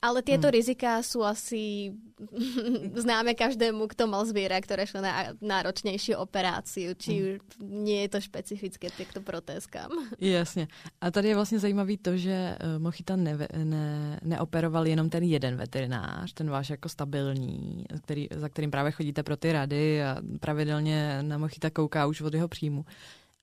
ale 0.01 0.21
tieto 0.21 0.47
hmm. 0.47 0.55
rizika 0.55 1.01
sú 1.01 1.25
asi 1.25 1.93
známe 3.03 3.33
každému, 3.33 3.87
kto 3.89 4.07
mal 4.09 4.25
zviera, 4.25 4.57
ktoré 4.61 4.85
šlo 4.85 5.01
na 5.01 5.33
náročnější 5.41 6.15
operáciu, 6.15 6.93
či 6.93 7.37
hmm. 7.37 7.85
nie 7.85 8.01
je 8.05 8.09
to 8.09 8.19
špecifické 8.21 8.89
těmto 8.89 9.21
protézkám. 9.21 9.89
Jasně. 10.19 10.67
A 11.01 11.11
tady 11.11 11.27
je 11.27 11.35
vlastně 11.35 11.59
zajímavý 11.59 11.97
to, 11.97 12.17
že 12.17 12.57
uh, 12.57 12.81
Mochita 12.81 13.15
ne, 13.15 13.37
ne, 13.63 14.19
neoperoval 14.23 14.87
jenom 14.87 15.09
ten 15.09 15.23
jeden 15.23 15.55
veterinář, 15.55 16.33
ten 16.33 16.49
váš 16.49 16.69
jako 16.69 16.89
stabilní, 16.89 17.85
který, 18.03 18.27
za 18.35 18.49
kterým 18.49 18.71
právě 18.71 18.91
chodíte 18.91 19.23
pro 19.23 19.37
ty 19.37 19.51
rady 19.51 20.03
a 20.03 20.17
pravidelně 20.39 21.19
na 21.21 21.37
Mochita 21.37 21.69
kouká 21.69 22.05
už 22.05 22.21
od 22.21 22.33
jeho 22.33 22.47
příjmu. 22.47 22.85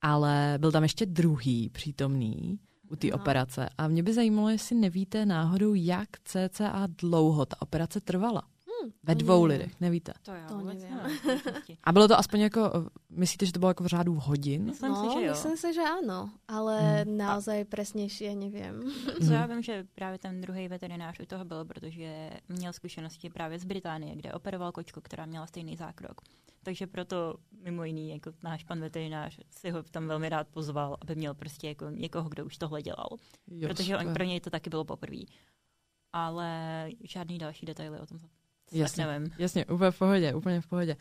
Ale 0.03 0.55
byl 0.59 0.73
tam 0.73 0.83
ještě 0.83 1.07
druhý 1.07 1.69
přítomný, 1.69 2.59
u 2.95 2.97
té 2.97 3.13
operace. 3.13 3.69
A 3.79 3.89
mě 3.89 4.03
by 4.03 4.15
zajímalo, 4.15 4.49
jestli 4.49 4.77
nevíte 4.77 5.27
náhodou, 5.27 5.75
jak 5.75 6.09
cca 6.25 6.89
dlouho 6.99 7.47
ta 7.47 7.57
operace 7.63 8.01
trvala. 8.01 8.43
Hmm, 8.83 8.93
Ve 9.03 9.15
dvou 9.15 9.47
nevím. 9.47 9.61
lidech, 9.61 9.81
nevíte? 9.81 10.13
To 10.23 10.31
já 10.31 10.49
to 10.49 10.61
nevím. 10.61 11.01
A 11.85 11.93
bylo 11.93 12.09
to 12.09 12.19
aspoň 12.19 12.41
jako, 12.41 12.91
myslíte, 13.11 13.47
že 13.47 13.53
to 13.53 13.59
bylo 13.59 13.71
jako 13.71 13.85
v 13.85 13.87
řádu 13.87 14.15
hodin? 14.15 14.65
Myslím 14.65 14.93
no, 14.93 15.11
si, 15.11 15.19
že 15.19 15.27
jo. 15.27 15.33
myslím 15.33 15.57
si, 15.57 15.75
že 15.75 15.81
ano, 15.81 16.31
ale 16.49 16.81
hmm. 16.81 17.17
naozaj 17.17 17.65
přesnější 17.65 18.37
nevím. 18.37 18.93
Co 19.27 19.33
já 19.33 19.47
vím, 19.47 19.63
že 19.63 19.87
právě 19.95 20.19
ten 20.19 20.41
druhý 20.41 20.69
veterinář 20.69 21.21
u 21.21 21.27
toho 21.27 21.45
byl, 21.45 21.65
protože 21.65 22.31
měl 22.49 22.73
zkušenosti 22.73 23.31
právě 23.31 23.59
z 23.59 23.65
Británie, 23.65 24.17
kde 24.17 24.33
operoval 24.33 24.73
kočku, 24.73 25.01
která 25.01 25.27
měla 25.27 25.47
stejný 25.47 25.77
zákrok. 25.77 26.21
Takže 26.65 26.87
proto 26.87 27.35
mimo 27.63 27.85
jiný 27.85 28.11
jako 28.11 28.33
náš 28.43 28.65
pan 28.65 28.81
veterinář 28.81 29.39
si 29.51 29.71
ho 29.71 29.83
tam 29.83 30.07
velmi 30.09 30.29
rád 30.29 30.49
pozval, 30.49 30.97
aby 31.01 31.15
měl 31.15 31.35
prostě 31.35 31.69
jako 31.69 31.91
někoho, 31.91 32.29
kdo 32.29 32.45
už 32.45 32.59
tohle 32.59 32.83
dělal. 32.83 33.09
Jo, 33.51 33.69
Protože 33.69 33.99
on, 33.99 34.15
pro 34.15 34.25
něj 34.25 34.41
to 34.41 34.51
taky 34.51 34.71
bylo 34.71 34.85
poprvé. 34.85 35.23
Ale 36.13 36.89
žádný 37.05 37.39
další 37.39 37.67
detaily 37.67 38.01
o 38.01 38.07
tom 38.07 38.19
Jasně, 38.73 39.07
nevím. 39.07 39.33
jasně, 39.39 39.67
úplně 39.67 39.91
v 39.91 39.99
pohodě, 39.99 40.35
úplně 40.35 40.61
v 40.61 40.67
pohodě. 40.67 40.97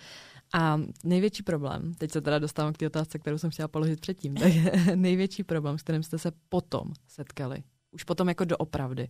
A 0.54 0.80
největší 1.04 1.44
problém, 1.44 1.94
teď 1.94 2.12
se 2.12 2.22
teda 2.22 2.40
dostávám 2.40 2.74
k 2.74 2.78
té 2.78 2.88
otázce, 2.88 3.20
kterou 3.20 3.38
jsem 3.38 3.50
chtěla 3.50 3.68
položit 3.68 4.00
předtím, 4.00 4.36
tak 4.36 4.54
největší 4.96 5.44
problém, 5.44 5.78
s 5.78 5.84
kterým 5.84 6.04
jste 6.04 6.18
se 6.18 6.32
potom 6.50 6.94
setkali, 7.08 7.64
už 7.92 8.04
potom 8.04 8.30
jako 8.30 8.46
doopravdy, 8.46 9.08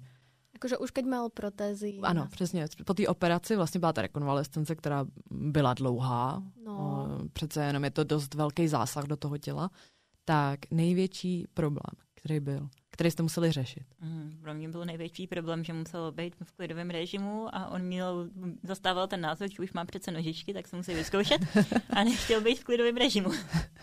Jakože 0.63 0.77
už 0.77 0.91
keď 0.91 1.05
mal 1.05 1.29
protézy. 1.29 1.99
Ano, 2.03 2.27
přesně. 2.31 2.67
Po 2.85 2.93
té 2.93 3.07
operaci 3.07 3.55
vlastně 3.55 3.79
byla 3.79 3.93
ta 3.93 4.01
rekonvalescence, 4.01 4.75
která 4.75 5.05
byla 5.31 5.73
dlouhá. 5.73 6.43
No. 6.65 7.07
Přece 7.33 7.65
jenom 7.65 7.83
je 7.83 7.91
to 7.91 8.03
dost 8.03 8.33
velký 8.33 8.67
zásah 8.67 9.03
do 9.03 9.17
toho 9.17 9.37
těla. 9.37 9.71
Tak 10.25 10.59
největší 10.71 11.47
problém, 11.53 11.93
který 12.13 12.39
byl, 12.39 12.69
který 12.89 13.11
jste 13.11 13.23
museli 13.23 13.51
řešit? 13.51 13.83
Mm, 14.01 14.37
pro 14.41 14.53
mě 14.53 14.69
byl 14.69 14.85
největší 14.85 15.27
problém, 15.27 15.63
že 15.63 15.73
musel 15.73 16.11
být 16.11 16.35
v 16.43 16.51
klidovém 16.51 16.89
režimu 16.89 17.55
a 17.55 17.67
on 17.67 17.81
měl, 17.81 18.29
zastával 18.63 19.07
ten 19.07 19.21
názor, 19.21 19.49
že 19.51 19.63
už 19.63 19.73
má 19.73 19.85
přece 19.85 20.11
nožičky, 20.11 20.53
tak 20.53 20.67
se 20.67 20.75
musí 20.75 20.93
vyzkoušet 20.93 21.41
a 21.89 22.03
nechtěl 22.03 22.41
být 22.41 22.59
v 22.59 22.63
klidovém 22.63 22.97
režimu. 22.97 23.31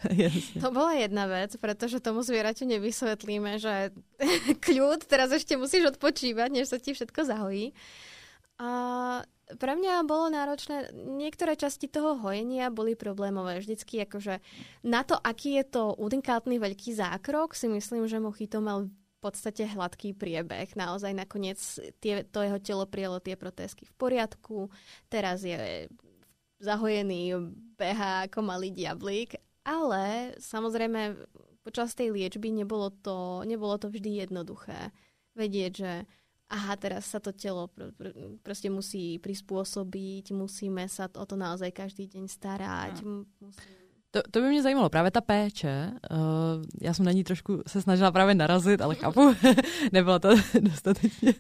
To 0.61 0.71
byla 0.71 0.93
jedna 0.93 1.27
věc, 1.27 1.57
protože 1.57 2.01
tomu 2.01 2.23
zvěraťu 2.23 2.65
nevysvětlíme, 2.65 3.59
že 3.59 3.91
kľud, 4.61 5.05
teraz 5.05 5.31
ještě 5.31 5.57
musíš 5.57 5.85
odpočívat, 5.85 6.53
než 6.53 6.69
se 6.69 6.79
ti 6.79 6.95
všetko 6.95 7.25
zahojí. 7.25 7.75
A 8.61 8.71
pre 9.59 9.73
mňa 9.75 10.07
bolo 10.07 10.31
náročné, 10.31 10.93
niektoré 10.95 11.57
časti 11.57 11.89
toho 11.89 12.15
hojenia 12.21 12.71
boli 12.71 12.95
problémové. 12.95 13.59
Vždycky 13.59 14.05
akože 14.05 14.39
na 14.85 15.03
to, 15.03 15.17
aký 15.17 15.59
je 15.59 15.65
to 15.65 15.97
unikátny 15.97 16.61
veľký 16.61 16.95
zákrok, 16.95 17.57
si 17.57 17.67
myslím, 17.67 18.07
že 18.07 18.23
Mochito 18.23 18.61
mal 18.61 18.87
v 18.87 19.19
podstate 19.19 19.65
hladký 19.65 20.13
priebeh. 20.15 20.77
Naozaj 20.77 21.13
nakoniec 21.17 21.59
tie, 21.99 22.23
to 22.25 22.45
jeho 22.45 22.61
telo 22.61 22.85
prijalo 22.87 23.19
tie 23.19 23.35
protésky 23.35 23.89
v 23.89 23.95
poriadku. 23.97 24.69
Teraz 25.09 25.43
je 25.43 25.89
zahojený, 26.61 27.35
beha 27.81 28.29
ako 28.29 28.45
malý 28.45 28.71
diablík. 28.71 29.41
Ale 29.71 30.35
samozrejme 30.43 31.15
počas 31.63 31.95
tej 31.95 32.11
liečby 32.11 32.51
nebolo 32.51 32.91
to, 32.91 33.47
nebolo 33.47 33.79
to 33.79 33.87
vždy 33.87 34.27
jednoduché. 34.27 34.91
Vedieť, 35.39 35.73
že 35.79 35.93
aha, 36.51 36.75
teraz 36.75 37.07
sa 37.07 37.23
to 37.23 37.31
telo 37.31 37.71
pr- 37.71 37.95
pr- 37.95 38.17
proste 38.43 38.67
musí 38.67 39.23
prispôsobiť, 39.23 40.35
musíme 40.35 40.91
sa 40.91 41.07
o 41.07 41.23
to 41.23 41.39
naozaj 41.39 41.71
každý 41.71 42.11
deň 42.11 42.25
starať. 42.27 43.07
No. 43.07 43.23
Musí... 43.39 43.63
To, 44.13 44.21
to 44.31 44.41
by 44.41 44.49
mě 44.49 44.63
zajímalo, 44.63 44.89
právě 44.89 45.11
ta 45.11 45.21
péče. 45.21 45.91
Uh, 46.11 46.19
já 46.81 46.95
jsem 46.95 47.05
na 47.05 47.13
ní 47.13 47.25
trošku 47.25 47.63
se 47.67 47.83
snažila 47.83 48.13
právě 48.13 48.35
narazit, 48.35 48.81
ale 48.81 48.95
chápu, 48.95 49.35
nebylo 49.93 50.19
to 50.19 50.29
dostatečně. 50.61 51.35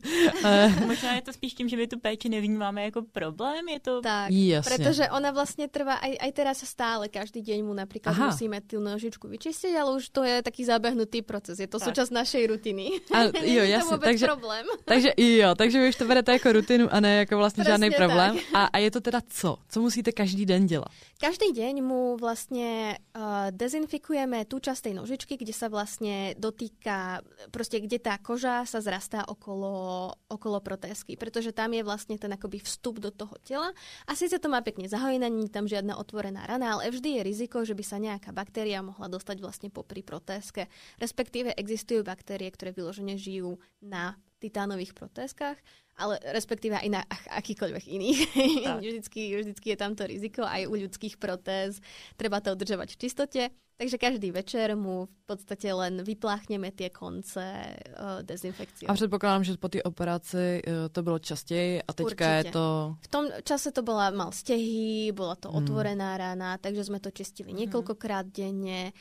Uh, 0.44 0.87
Možná 0.87 1.14
je 1.14 1.22
to 1.22 1.33
spíš 1.33 1.54
tím, 1.54 1.68
že 1.68 1.76
my 1.76 1.87
tu 1.87 1.98
péči 1.98 2.28
nevnímáme 2.28 2.85
jako 2.85 3.02
problém, 3.12 3.68
je 3.68 3.80
to... 3.80 4.00
Tak, 4.00 4.30
Jasně. 4.30 4.76
protože 4.76 5.11
ona 5.11 5.30
vlastně 5.30 5.68
trvá, 5.68 5.94
aj, 5.94 6.16
aj 6.20 6.33
teraz 6.33 6.59
stále, 6.64 7.09
každý 7.09 7.42
deň 7.42 7.64
mu 7.64 7.74
například 7.74 8.12
Aha. 8.12 8.26
musíme 8.26 8.61
tu 8.61 8.80
nožičku 8.80 9.28
vyčistit, 9.28 9.76
ale 9.76 9.96
už 9.96 10.09
to 10.09 10.22
je 10.22 10.42
taký 10.42 10.64
zabehnutý 10.64 11.22
proces, 11.22 11.59
je 11.59 11.66
to 11.66 11.78
tak. 11.78 11.88
součást 11.88 12.11
našej 12.11 12.46
rutiny. 12.46 12.90
A, 13.14 13.22
jo, 13.42 13.64
jasně, 13.64 13.90
to 13.90 13.98
takže, 13.98 14.26
problém. 14.26 14.66
takže 14.85 15.12
jo, 15.16 15.54
takže 15.54 15.80
vy 15.80 15.88
už 15.88 15.96
to 15.96 16.04
berete 16.04 16.33
jako 16.33 16.52
rutinu 16.52 16.88
a 16.90 17.00
ne 17.00 17.16
jako 17.16 17.37
vlastně 17.37 17.64
Presně 17.64 17.72
žádný 17.72 17.90
problém. 17.90 18.38
A, 18.54 18.64
a 18.64 18.78
je 18.78 18.90
to 18.90 19.00
teda 19.00 19.20
co? 19.28 19.56
Co 19.68 19.80
musíte 19.80 20.12
každý 20.12 20.46
den 20.46 20.66
dělat? 20.66 20.88
Každý 21.20 21.52
deň 21.52 21.85
mu 21.85 22.16
vlastne 22.61 23.01
uh, 23.16 23.49
dezinfikujeme 23.57 24.44
tú 24.44 24.61
časť 24.61 24.90
tej 24.90 24.94
nožičky, 25.01 25.35
kde 25.40 25.55
sa 25.57 25.73
vlastne 25.73 26.37
dotýka, 26.37 27.25
proste 27.49 27.81
kde 27.81 27.96
tá 27.96 28.20
koža 28.20 28.68
sa 28.68 28.85
zrastá 28.85 29.25
okolo, 29.25 30.12
okolo 30.29 30.61
protézky, 30.61 31.16
pretože 31.16 31.57
tam 31.57 31.73
je 31.73 31.81
vlastne 31.81 32.20
ten 32.20 32.29
akoby 32.29 32.61
vstup 32.61 33.01
do 33.01 33.09
toho 33.09 33.33
tela. 33.40 33.73
A 34.05 34.12
síce 34.12 34.37
to 34.37 34.53
má 34.53 34.61
pekne 34.61 34.92
zahojené, 34.92 35.33
nie 35.33 35.49
tam 35.49 35.64
žiadna 35.64 35.96
otvorená 35.96 36.44
rana, 36.44 36.77
ale 36.77 36.92
vždy 36.92 37.20
je 37.20 37.27
riziko, 37.27 37.64
že 37.64 37.73
by 37.73 37.85
sa 37.85 37.96
nejaká 37.96 38.31
baktéria 38.37 38.85
mohla 38.85 39.09
dostať 39.09 39.37
vlastne 39.40 39.68
popri 39.73 40.05
protézke. 40.05 40.68
Respektíve 41.01 41.57
existujú 41.57 42.05
baktérie, 42.05 42.53
ktoré 42.53 42.77
vyložene 42.77 43.16
žijú 43.16 43.57
na 43.81 44.20
titánových 44.40 44.96
protézkách 44.96 45.61
ale 46.01 46.17
respektíve 46.33 46.81
aj 46.81 46.89
na 46.89 47.05
akýkoľvek 47.37 47.85
iných. 47.85 48.19
vždycky, 48.81 49.37
vždycky 49.37 49.67
je 49.71 49.79
tam 49.79 49.93
to 49.93 50.09
riziko 50.09 50.49
aj 50.49 50.65
u 50.65 50.75
ľudských 50.81 51.21
protéz. 51.21 51.85
Treba 52.17 52.41
to 52.41 52.57
udržovať 52.57 52.97
v 52.97 53.01
čistote. 53.05 53.43
Takže 53.81 53.97
každý 53.99 54.29
večer 54.31 54.77
mu 54.77 55.09
v 55.09 55.25
podstatě 55.25 55.73
len 55.73 56.05
vypláchneme 56.05 56.69
tie 56.69 56.93
konce 56.93 57.40
uh, 57.40 58.21
dezinfekciou. 58.21 58.93
A 58.93 58.95
předpokládám, 58.95 59.45
že 59.45 59.57
po 59.57 59.73
té 59.73 59.81
operaci 59.83 60.61
uh, 60.61 60.93
to 60.93 61.01
bylo 61.03 61.19
častěji 61.19 61.83
a 61.88 61.93
teďka 61.93 62.05
Určite. 62.05 62.49
je 62.49 62.53
to... 62.53 62.97
V 63.01 63.09
tom 63.09 63.25
čase 63.40 63.73
to 63.73 63.81
bola 63.83 64.12
mal 64.12 64.37
stehy, 64.37 65.12
bola 65.16 65.33
to 65.33 65.49
hmm. 65.49 65.57
otvorená 65.64 66.16
rána, 66.21 66.59
takže 66.61 66.85
jsme 66.85 67.01
to 67.01 67.09
čistili 67.11 67.57
hmm. 67.57 67.59
niekoľkokrát 67.59 68.29
denne. 68.29 68.93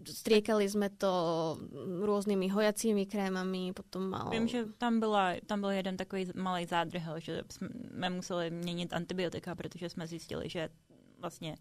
Striekali 0.00 0.64
jsme 0.64 0.88
to 0.96 1.12
různými 2.00 2.48
hojacími 2.48 3.04
krémami, 3.06 3.76
potom 3.76 4.08
mal... 4.08 4.32
Vím, 4.32 4.48
že 4.48 4.64
tam, 4.80 5.00
byla, 5.00 5.44
tam 5.46 5.60
byl 5.60 5.70
jeden 5.70 5.96
takový 5.96 6.32
malý 6.32 6.64
zádrhel, 6.64 7.20
že 7.20 7.42
jsme 7.52 8.10
museli 8.10 8.50
měnit 8.50 8.92
antibiotika, 8.92 9.54
protože 9.54 9.88
jsme 9.92 10.06
zjistili, 10.06 10.48
že 10.48 10.68
vlastně 11.20 11.56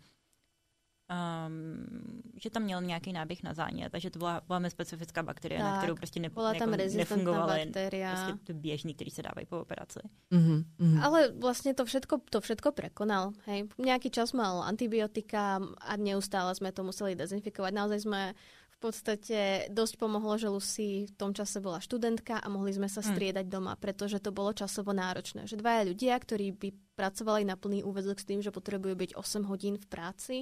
um, 1.12 2.22
že 2.36 2.50
tam 2.50 2.64
měl 2.64 2.82
nějaký 2.82 3.14
náběh 3.14 3.44
na 3.44 3.54
zánět, 3.54 3.92
takže 3.92 4.10
to 4.10 4.20
byla 4.20 4.42
velmi 4.50 4.70
specifická 4.70 5.24
bakterie, 5.24 5.60
tak, 5.60 5.72
na 5.72 5.78
kterou 5.78 5.96
prostě 5.96 6.20
ne, 6.20 6.30
byla 6.30 6.54
tam 6.54 6.74
jako 6.74 6.98
nefungovaly 6.98 7.72
prostě 7.72 8.34
ty 8.44 8.54
běžný, 8.54 8.94
který 8.94 9.12
se 9.12 9.22
dávají 9.22 9.46
po 9.46 9.62
operaci. 9.62 10.00
Mm-hmm, 10.32 10.64
mm-hmm. 10.80 11.04
Ale 11.04 11.32
vlastně 11.32 11.74
to 11.74 11.86
všetko, 11.86 12.18
to 12.30 12.42
všetko 12.42 12.72
prekonal. 12.72 13.32
Hej. 13.46 13.68
Nějaký 13.78 14.10
čas 14.10 14.34
mal 14.34 14.64
antibiotika 14.64 15.60
a 15.82 15.96
neustále 15.98 16.56
jsme 16.56 16.72
to 16.72 16.84
museli 16.84 17.16
dezinfikovat. 17.16 17.74
Naozaj 17.74 18.00
jsme 18.00 18.34
v 18.72 18.78
podstate 18.90 19.70
dosť 19.70 20.02
pomohlo, 20.02 20.42
že 20.42 20.50
Lucy 20.50 21.06
v 21.06 21.14
tom 21.14 21.38
čase 21.38 21.62
bola 21.62 21.78
študentka 21.78 22.42
a 22.42 22.48
mohli 22.50 22.74
sme 22.74 22.90
sa 22.90 23.06
hm. 23.06 23.14
striedať 23.14 23.46
mm. 23.46 23.54
doma, 23.54 23.74
pretože 23.78 24.18
to 24.18 24.34
bolo 24.34 24.58
časovo 24.58 24.90
náročné. 24.90 25.46
Že 25.46 25.62
dvaja 25.62 25.82
ľudia, 25.86 26.18
ktorí 26.18 26.58
by 26.58 26.98
pracovali 26.98 27.46
na 27.46 27.54
plný 27.54 27.86
úvezok 27.86 28.18
s 28.18 28.26
tým, 28.26 28.42
že 28.42 28.50
potrebujú 28.50 28.98
byť 28.98 29.12
8 29.14 29.46
hodín 29.46 29.78
v 29.78 29.86
práci, 29.86 30.36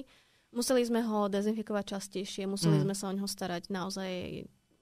Museli 0.50 0.82
sme 0.82 1.00
ho 1.06 1.30
dezinfikovať 1.30 1.84
častejšie, 1.94 2.46
museli 2.50 2.78
mm. 2.78 2.82
sme 2.82 2.94
sa 2.94 3.04
o 3.08 3.14
neho 3.14 3.28
starať 3.30 3.70
naozaj 3.70 4.10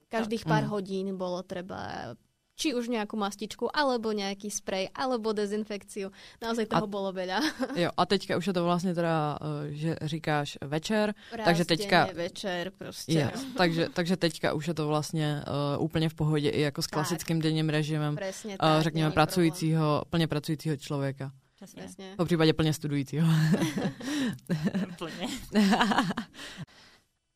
každých 0.09 0.43
pár 0.49 0.65
mm. 0.65 0.71
hodín 0.73 1.07
bolo 1.13 1.45
treba 1.45 2.13
či 2.59 2.75
už 2.75 2.87
nějakou 2.87 3.17
mastičku, 3.17 3.77
alebo 3.77 4.11
nějaký 4.11 4.51
sprej, 4.51 4.89
alebo 4.95 5.31
dezinfekciu. 5.33 6.11
Naozaj 6.43 6.65
toho 6.65 6.83
a, 6.83 6.91
bylo 6.91 7.11
veľa. 7.15 7.39
jo, 7.75 7.89
a 7.97 8.05
teďka 8.05 8.37
už 8.37 8.47
je 8.47 8.53
to 8.53 8.63
vlastně 8.63 8.93
teda, 8.95 9.39
eh, 9.41 9.71
že 9.71 9.95
říkáš 10.01 10.57
večer, 10.61 11.13
Raz 11.31 11.45
takže 11.45 11.65
teďka... 11.65 12.09
večer 12.13 12.71
prostě. 12.77 13.13
Yes, 13.13 13.45
takže, 13.57 13.89
takže 13.89 14.17
teďka 14.17 14.53
už 14.53 14.67
je 14.67 14.73
to 14.73 14.87
vlastně 14.87 15.43
uh, 15.47 15.83
úplně 15.83 16.09
v 16.09 16.13
pohodě 16.13 16.49
i 16.49 16.61
jako 16.61 16.81
s 16.81 16.87
klasickým 16.87 17.37
tak. 17.37 17.43
denním 17.43 17.69
režimem, 17.69 18.15
Presně 18.15 18.57
tak, 18.57 18.77
uh, 18.77 18.83
řekněme, 18.83 19.11
pracujícího, 19.11 19.81
problém. 19.81 20.03
plně 20.09 20.27
pracujícího 20.27 20.77
člověka. 20.77 21.31
Přesně. 21.65 22.13
Po 22.17 22.25
případě 22.25 22.53
plně 22.53 22.73
studujícího. 22.73 23.27
plně. 24.97 25.27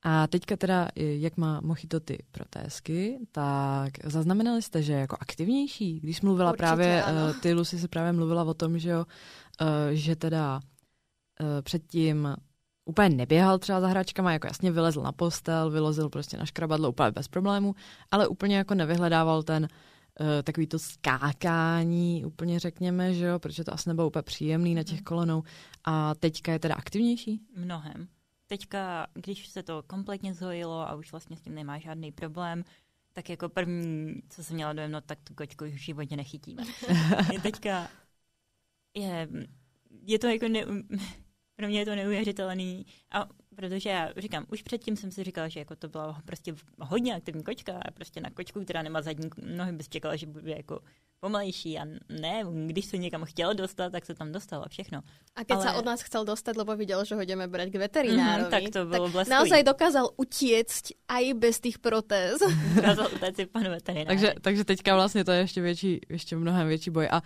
A 0.05 0.27
teďka 0.27 0.57
teda, 0.57 0.87
jak 0.95 1.37
má 1.37 1.61
Mochito 1.61 1.99
ty 1.99 2.23
protézky, 2.31 3.19
tak 3.31 3.91
zaznamenali 4.03 4.61
jste, 4.61 4.81
že 4.81 4.93
jako 4.93 5.17
aktivnější, 5.19 5.99
když 5.99 6.21
mluvila 6.21 6.49
Určitě 6.49 6.57
právě, 6.57 7.03
ano. 7.03 7.25
uh, 7.25 7.39
ty 7.39 7.53
Lucy 7.53 7.79
se 7.79 7.87
právě 7.87 8.11
mluvila 8.11 8.43
o 8.43 8.53
tom, 8.53 8.79
že 8.79 8.89
jo, 8.89 9.05
uh, 9.61 9.67
že 9.91 10.15
teda 10.15 10.59
uh, 11.39 11.47
předtím 11.61 12.35
úplně 12.85 13.09
neběhal 13.09 13.59
třeba 13.59 13.81
za 13.81 13.87
hračkama, 13.87 14.33
jako 14.33 14.47
jasně 14.47 14.71
vylezl 14.71 15.01
na 15.01 15.11
postel, 15.11 15.69
vylezl 15.69 16.09
prostě 16.09 16.37
na 16.37 16.45
škrabadlo 16.45 16.89
úplně 16.89 17.11
bez 17.11 17.27
problému, 17.27 17.75
ale 18.11 18.27
úplně 18.27 18.57
jako 18.57 18.75
nevyhledával 18.75 19.43
ten 19.43 19.63
uh, 19.63 19.69
takový 20.43 20.67
to 20.67 20.79
skákání, 20.79 22.25
úplně 22.25 22.59
řekněme, 22.59 23.13
že 23.13 23.25
jo, 23.25 23.39
protože 23.39 23.63
to 23.63 23.73
asi 23.73 23.89
nebylo 23.89 24.07
úplně 24.07 24.23
příjemný 24.23 24.75
na 24.75 24.83
těch 24.83 24.97
Mhm. 24.97 25.03
kolenou. 25.03 25.43
A 25.83 26.15
teďka 26.15 26.51
je 26.51 26.59
teda 26.59 26.75
aktivnější? 26.75 27.41
Mnohem. 27.55 28.07
Teďka, 28.47 29.07
když 29.13 29.47
se 29.47 29.63
to 29.63 29.83
kompletně 29.87 30.33
zhojilo 30.33 30.89
a 30.89 30.95
už 30.95 31.11
vlastně 31.11 31.37
s 31.37 31.41
tím 31.41 31.55
nemá 31.55 31.79
žádný 31.79 32.11
problém, 32.11 32.63
tak 33.13 33.29
jako 33.29 33.49
první, 33.49 34.15
co 34.29 34.43
jsem 34.43 34.55
měla 34.55 34.73
dojem, 34.73 34.91
no 34.91 35.01
tak 35.01 35.19
tu 35.23 35.33
kočku 35.33 35.65
už 35.65 35.71
v 35.71 35.77
životě 35.77 36.15
nechytíme. 36.15 36.63
je 37.33 37.39
teďka 37.41 37.87
je, 38.95 39.27
je 40.05 40.19
to 40.19 40.27
jako 40.27 40.47
ne, 40.47 40.65
pro 41.55 41.67
mě 41.67 41.79
je 41.79 41.85
to 41.85 41.95
neuvěřitelný 41.95 42.85
a 43.11 43.25
protože 43.55 43.89
já 43.89 44.09
říkám, 44.17 44.45
už 44.51 44.61
předtím 44.61 44.97
jsem 44.97 45.11
si 45.11 45.23
říkala, 45.23 45.47
že 45.47 45.59
jako 45.59 45.75
to 45.75 45.87
byla 45.87 46.21
prostě 46.25 46.53
hodně 46.79 47.15
aktivní 47.15 47.43
kočka 47.43 47.73
a 47.85 47.91
prostě 47.91 48.21
na 48.21 48.29
kočku, 48.29 48.63
která 48.63 48.81
nemá 48.81 49.01
zadní 49.01 49.29
nohy, 49.45 49.71
bys 49.71 49.89
čekala, 49.89 50.15
že 50.15 50.25
bude 50.25 50.51
jako 50.51 50.79
pomalejší 51.19 51.79
a 51.79 51.85
ne, 52.09 52.43
když 52.65 52.85
se 52.85 52.97
někam 52.97 53.25
chtěl 53.25 53.53
dostat, 53.53 53.91
tak 53.91 54.05
se 54.05 54.13
tam 54.15 54.31
dostal 54.31 54.63
a 54.65 54.69
všechno. 54.69 55.01
A 55.35 55.43
keď 55.43 55.55
Ale- 55.57 55.63
sa 55.63 55.71
od 55.79 55.85
nás 55.85 56.01
chcel 56.01 56.25
dostať, 56.25 56.55
lebo 56.57 56.75
videl, 56.75 57.05
že 57.05 57.15
ho 57.15 57.21
ideme 57.21 57.47
brať 57.47 57.69
k 57.69 57.75
veterinárovi, 57.79 58.43
Mhm, 58.43 58.51
tak 58.51 58.63
to 58.73 58.85
bylo 58.85 59.05
tak 59.07 59.11
bleskový. 59.13 59.35
naozaj 59.37 59.61
dokázal 59.63 60.05
utiecť 60.17 60.85
aj 61.07 61.23
bez 61.39 61.55
tých 61.63 61.77
protéz. 61.79 62.41
Dokázal 62.75 63.07
utéct 63.15 63.35
si 63.39 63.45
panu 63.45 63.69
veterináři. 63.69 64.07
Takže, 64.07 64.29
takže 64.41 64.63
teďka 64.65 64.95
vlastně 64.95 65.23
to 65.23 65.31
je 65.31 65.39
ještě 65.39 65.61
větší, 65.61 65.99
ještě 66.09 66.35
mnohem 66.35 66.67
větší 66.67 66.89
boj. 66.89 67.07
A 67.11 67.21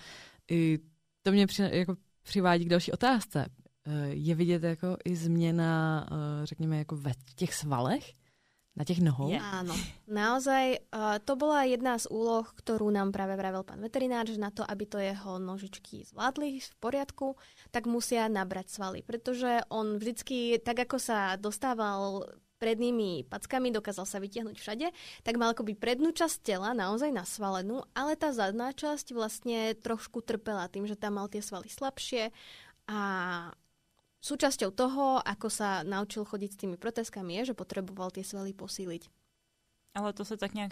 i 0.51 0.79
to 1.23 1.31
mě 1.31 1.47
při, 1.47 1.63
jako 1.71 1.95
přivádí 2.23 2.65
k 2.65 2.69
další 2.69 2.91
otázce. 2.91 3.45
Eh, 3.87 4.09
Je 4.11 4.35
vidět 4.35 4.63
jako 4.63 4.97
i 5.05 5.15
změna, 5.15 6.05
eh, 6.11 6.45
řekněme, 6.45 6.77
jako 6.77 6.95
ve 6.95 7.11
těch 7.35 7.53
svalech? 7.53 8.13
Na 8.77 8.85
těch 8.85 9.01
nohou? 9.01 9.33
Je. 9.33 9.41
Áno, 9.41 9.73
naozaj 10.05 10.77
uh, 10.93 11.17
to 11.25 11.33
bola 11.33 11.65
jedna 11.65 11.97
z 11.97 12.13
úloh, 12.13 12.45
ktorú 12.45 12.93
nám 12.93 13.09
práve 13.09 13.33
vravel 13.33 13.65
pán 13.65 13.81
veterinár, 13.81 14.29
že 14.29 14.37
na 14.37 14.53
to, 14.53 14.61
aby 14.61 14.85
to 14.85 15.01
jeho 15.01 15.41
nožičky 15.41 16.05
zvládli 16.05 16.61
v 16.61 16.73
poriadku, 16.77 17.33
tak 17.73 17.89
musia 17.89 18.29
nabrať 18.29 18.77
svaly, 18.77 19.01
pretože 19.01 19.65
on 19.73 19.97
vždycky, 19.97 20.61
tak 20.61 20.85
ako 20.85 21.01
sa 21.01 21.41
dostával 21.41 22.29
prednými 22.61 23.25
packami, 23.25 23.73
dokázal 23.73 24.05
sa 24.05 24.21
vytiahnuť 24.21 24.57
všade, 24.61 24.93
tak 25.25 25.41
mal 25.41 25.57
akoby 25.57 25.73
prednú 25.73 26.13
časť 26.13 26.45
tela 26.45 26.77
naozaj 26.77 27.09
nasvalenú, 27.09 27.81
ale 27.97 28.13
tá 28.13 28.29
zadná 28.29 28.77
časť 28.77 29.09
vlastne 29.09 29.73
trošku 29.73 30.21
trpela 30.21 30.69
tým, 30.69 30.85
že 30.85 30.93
tam 30.93 31.17
mal 31.17 31.25
tie 31.33 31.41
svaly 31.41 31.65
slabšie 31.65 32.29
a 32.93 32.99
súčasťou 34.21 34.71
toho, 34.73 35.21
ako 35.21 35.47
sa 35.49 35.83
naučil 35.83 36.25
chodiť 36.25 36.49
s 36.53 36.59
tými 36.59 36.77
protezkami, 36.77 37.37
je, 37.41 37.53
že 37.53 37.59
potreboval 37.59 38.11
tie 38.11 38.23
svaly 38.23 38.53
posíliť. 38.53 39.09
Ale 39.95 40.13
to 40.13 40.25
se 40.25 40.37
tak 40.37 40.53
nějak 40.53 40.71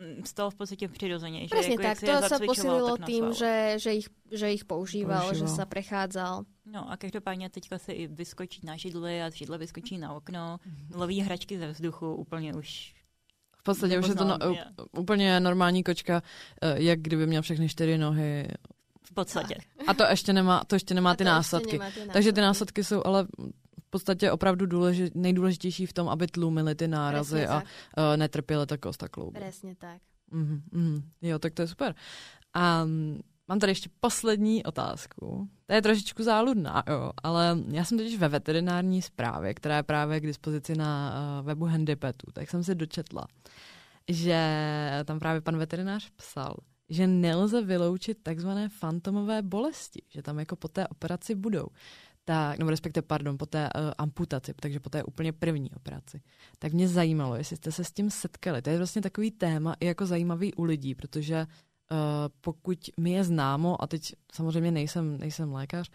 mm, 0.00 0.24
stalo 0.24 0.50
v 0.50 0.54
podstatě 0.54 0.88
přirozeně. 0.88 1.40
Že 1.42 1.48
Presne 1.48 1.72
jako 1.72 1.82
jak 1.82 2.00
tak, 2.00 2.08
to 2.08 2.28
zacvičoval, 2.28 2.46
posílilo 2.46 2.96
tak 2.96 3.06
tým, 3.06 3.24
nasval. 3.24 3.38
že, 3.38 3.74
že, 3.78 3.94
ich, 3.94 4.08
že 4.30 4.52
ich 4.52 4.64
používal, 4.64 5.22
Používal. 5.22 5.48
že 5.48 5.54
sa 5.54 5.64
prechádzal. 5.64 6.44
No 6.66 6.90
a 6.90 6.96
každopádně 6.96 7.50
teďka 7.50 7.78
se 7.78 7.92
i 7.92 8.06
vyskočí 8.06 8.60
na 8.66 8.76
židli 8.76 9.22
a 9.22 9.30
z 9.30 9.34
židle 9.34 9.58
vyskočí 9.58 9.98
na 9.98 10.14
okno, 10.14 10.58
loví 10.94 11.20
hračky 11.20 11.58
ze 11.58 11.66
vzduchu, 11.72 12.14
úplně 12.14 12.54
už 12.54 12.94
V 13.58 13.62
podstatě 13.62 13.98
už 13.98 14.08
je 14.08 14.14
to 14.14 14.24
no, 14.24 14.38
úplně 14.98 15.40
normální 15.40 15.82
kočka, 15.82 16.22
eh, 16.62 16.82
jak 16.82 16.98
kdyby 17.00 17.26
měl 17.26 17.42
všechny 17.42 17.68
čtyři 17.68 17.98
nohy. 17.98 18.48
V 19.04 19.14
podstatě. 19.14 19.54
A 19.86 19.94
to 19.94 20.04
ještě 20.04 20.32
nemá, 20.32 20.64
to 20.66 20.74
ještě 20.74 20.94
nemá 20.94 21.14
ty 21.14 21.24
to 21.24 21.30
následky. 21.30 21.78
nemá 21.78 21.90
tie 21.90 22.06
Takže 22.06 22.32
ty 22.32 22.40
následky 22.40 22.84
jsou 22.84 23.02
ale 23.04 23.26
v 23.80 23.90
podstatě 23.90 24.30
opravdu 24.30 24.66
důleži, 24.66 25.10
nejdůležitější 25.14 25.86
v 25.86 25.92
tom, 25.92 26.08
aby 26.08 26.26
tlumily 26.26 26.74
ty 26.74 26.88
nárazy 26.88 27.36
Presne 27.36 27.54
a 27.54 27.60
tak. 27.60 27.68
uh, 27.96 28.16
netrpěly 28.16 28.66
ta 28.66 28.76
kost 28.76 29.02
a 29.02 29.08
kloub. 29.08 29.34
Presne 29.34 29.74
tak. 29.74 30.00
Mm, 30.30 30.62
mm, 30.72 31.02
jo, 31.22 31.38
tak 31.38 31.54
to 31.54 31.62
je 31.62 31.68
super. 31.68 31.94
A 32.54 32.84
mám 33.48 33.58
tady 33.58 33.70
ještě 33.70 33.90
poslední 34.00 34.64
otázku. 34.64 35.48
To 35.66 35.72
je 35.74 35.82
trošičku 35.82 36.22
záludná, 36.22 36.82
jo, 36.88 37.12
ale 37.22 37.58
já 37.68 37.84
jsem 37.84 37.98
totiž 37.98 38.18
ve 38.18 38.28
veterinární 38.28 39.02
zprávě, 39.02 39.54
která 39.54 39.76
je 39.76 39.82
právě 39.82 40.20
k 40.20 40.26
dispozici 40.26 40.74
na 40.74 41.14
uh, 41.40 41.46
webu 41.46 41.64
Handipetu, 41.64 42.32
tak 42.32 42.50
jsem 42.50 42.64
si 42.64 42.74
dočetla, 42.74 43.26
že 44.08 44.40
tam 45.04 45.18
právě 45.18 45.40
pan 45.40 45.56
veterinář 45.56 46.10
psal, 46.16 46.54
že 46.88 47.06
nelze 47.06 47.62
vyloučit 47.62 48.18
takzvané 48.22 48.68
fantomové 48.68 49.42
bolesti, 49.42 50.02
že 50.08 50.22
tam 50.22 50.38
jako 50.38 50.56
po 50.56 50.68
té 50.68 50.88
operaci 50.88 51.34
budou. 51.34 51.66
Tak, 52.24 52.58
nebo 52.58 52.70
respektive, 52.70 53.02
pardon, 53.02 53.38
po 53.38 53.46
té 53.46 53.64
uh, 53.64 53.90
amputaci, 53.98 54.54
takže 54.54 54.80
po 54.80 54.90
té 54.90 55.04
úplně 55.04 55.32
první 55.32 55.70
operaci. 55.70 56.20
Tak 56.58 56.72
mě 56.72 56.88
zajímalo, 56.88 57.34
jestli 57.36 57.56
jste 57.56 57.72
se 57.72 57.84
s 57.84 57.92
tím 57.92 58.10
setkali. 58.10 58.62
To 58.62 58.70
je 58.70 58.78
vlastně 58.78 59.02
takový 59.02 59.30
téma 59.30 59.76
i 59.80 59.86
jako 59.86 60.06
zajímavý 60.06 60.54
u 60.54 60.64
lidí, 60.64 60.94
protože 60.94 61.46
uh, 61.46 61.96
pokud 62.40 62.90
mi 63.00 63.12
je 63.12 63.24
známo, 63.24 63.82
a 63.82 63.86
teď 63.86 64.14
samozřejmě 64.32 64.70
nejsem, 64.70 65.18
nejsem 65.18 65.52
lékař, 65.52 65.90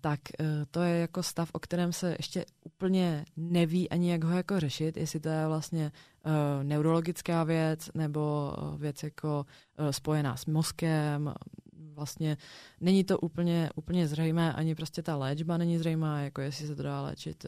tak 0.00 0.20
uh, 0.40 0.46
to 0.70 0.82
je 0.82 0.98
jako 0.98 1.22
stav, 1.22 1.50
o 1.52 1.58
kterém 1.58 1.92
se 1.92 2.16
ještě 2.18 2.44
úplně 2.64 3.24
neví 3.36 3.90
ani 3.90 4.10
jak 4.10 4.24
ho 4.24 4.36
jako 4.36 4.60
řešit, 4.60 4.96
jestli 4.96 5.20
to 5.20 5.28
je 5.28 5.46
vlastně 5.46 5.92
uh, 6.26 6.64
neurologická 6.64 7.44
věc 7.44 7.90
nebo 7.94 8.52
věc 8.76 9.02
jako 9.02 9.46
spojená 9.90 10.36
s 10.36 10.46
mozkem, 10.46 11.34
vlastně 11.94 12.36
není 12.80 13.04
to 13.04 13.18
úplně, 13.18 13.70
úplně 13.74 14.08
zřejmé, 14.08 14.52
ani 14.52 14.74
prostě 14.74 15.02
ta 15.02 15.16
léčba 15.16 15.56
není 15.56 15.78
zřejmá, 15.78 16.20
jako 16.20 16.40
jestli 16.40 16.66
se 16.66 16.76
to 16.76 16.82
dá 16.82 17.02
léčit 17.02 17.46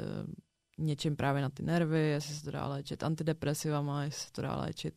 něčím 0.79 1.16
právě 1.16 1.42
na 1.42 1.48
ty 1.48 1.62
nervy, 1.62 2.01
jestli 2.01 2.35
se 2.35 2.44
to 2.44 2.51
dá 2.51 2.66
léčit 2.66 3.03
antidepresivama, 3.03 4.05
jestli 4.05 4.27
se 4.27 4.33
to 4.33 4.42
dá 4.42 4.57
léčit 4.57 4.94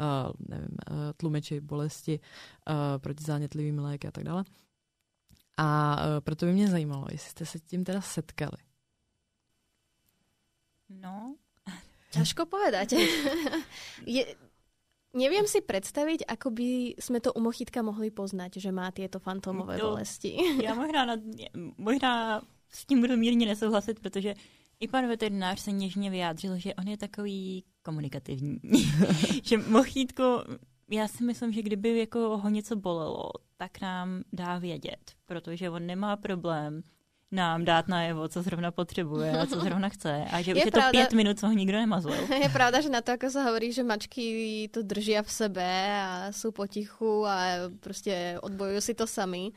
uh, 0.00 0.32
nevím, 0.48 0.76
uh, 0.90 0.96
tlumiči 1.16 1.60
bolesti 1.60 2.20
uh, 2.20 2.74
proti 2.98 3.24
zánětlivým 3.24 3.78
léky 3.78 4.08
a 4.08 4.10
tak 4.10 4.24
dále. 4.24 4.44
A 5.56 5.96
uh, 5.96 6.20
proto 6.20 6.46
by 6.46 6.52
mě 6.52 6.68
zajímalo, 6.68 7.06
jestli 7.12 7.30
jste 7.30 7.46
se 7.46 7.58
tím 7.58 7.84
teda 7.84 8.00
setkali. 8.00 8.56
No, 10.88 11.34
Ťažko 12.14 12.46
povedať. 12.46 12.94
je, 14.06 14.22
neviem 15.14 15.46
si 15.50 15.58
predstaviť, 15.60 16.22
ako 16.30 16.48
by 16.54 16.68
sme 17.02 17.18
to 17.18 17.32
u 17.34 17.40
Mochytka 17.42 17.82
mohli 17.82 18.10
poznať, 18.14 18.58
že 18.62 18.70
má 18.70 18.90
tieto 18.94 19.18
fantomové 19.18 19.78
To- 19.78 19.90
bolesti. 19.90 20.36
já 20.62 20.74
možná, 20.78 21.04
na, 21.04 21.16
možná 21.78 22.42
s 22.70 22.86
tím 22.86 23.00
budu 23.00 23.16
mírně 23.16 23.46
nesouhlasit, 23.46 24.00
protože 24.00 24.34
i 24.80 24.88
pan 24.88 25.08
veterinář 25.08 25.60
se 25.60 25.72
něžně 25.72 26.10
vyjádřil, 26.10 26.58
že 26.58 26.74
on 26.74 26.88
je 26.88 26.96
takový 26.96 27.64
komunikativní. 27.82 28.58
že 29.44 29.58
mochítko, 29.58 30.44
já 30.90 31.08
si 31.08 31.24
myslím, 31.24 31.52
že 31.52 31.62
kdyby 31.62 31.98
jako 31.98 32.38
ho 32.38 32.48
něco 32.48 32.76
bolelo, 32.76 33.30
tak 33.64 33.80
nám 33.80 34.22
dá 34.32 34.58
vědět, 34.58 35.00
protože 35.26 35.70
on 35.70 35.86
nemá 35.86 36.16
problém 36.16 36.82
nám 37.32 37.64
dát 37.64 37.88
najevo, 37.88 38.28
co 38.28 38.42
zrovna 38.42 38.70
potřebuje 38.70 39.32
a 39.40 39.46
co 39.46 39.60
zrovna 39.60 39.88
chce. 39.88 40.24
A 40.32 40.42
že 40.42 40.50
Je 40.50 40.54
už 40.54 40.64
je 40.64 40.70
to 40.72 40.78
pravda- 40.78 40.90
pět 40.90 41.12
minut, 41.12 41.38
co 41.38 41.46
ho 41.46 41.52
nikdo 41.52 41.78
nemazlil. 41.78 42.20
Je 42.42 42.48
pravda, 42.48 42.80
že 42.80 42.88
na 42.92 43.00
to, 43.00 43.12
ako 43.16 43.26
sa 43.32 43.42
hovorí, 43.48 43.72
že 43.72 43.82
mačky 43.82 44.68
to 44.70 44.82
držia 44.84 45.22
v 45.24 45.30
sebe 45.32 45.66
a 45.96 46.28
sú 46.30 46.52
potichu 46.52 47.26
a 47.26 47.66
prostě 47.80 48.38
odbojujú 48.44 48.80
si 48.80 48.94
to 48.94 49.06
sami, 49.06 49.50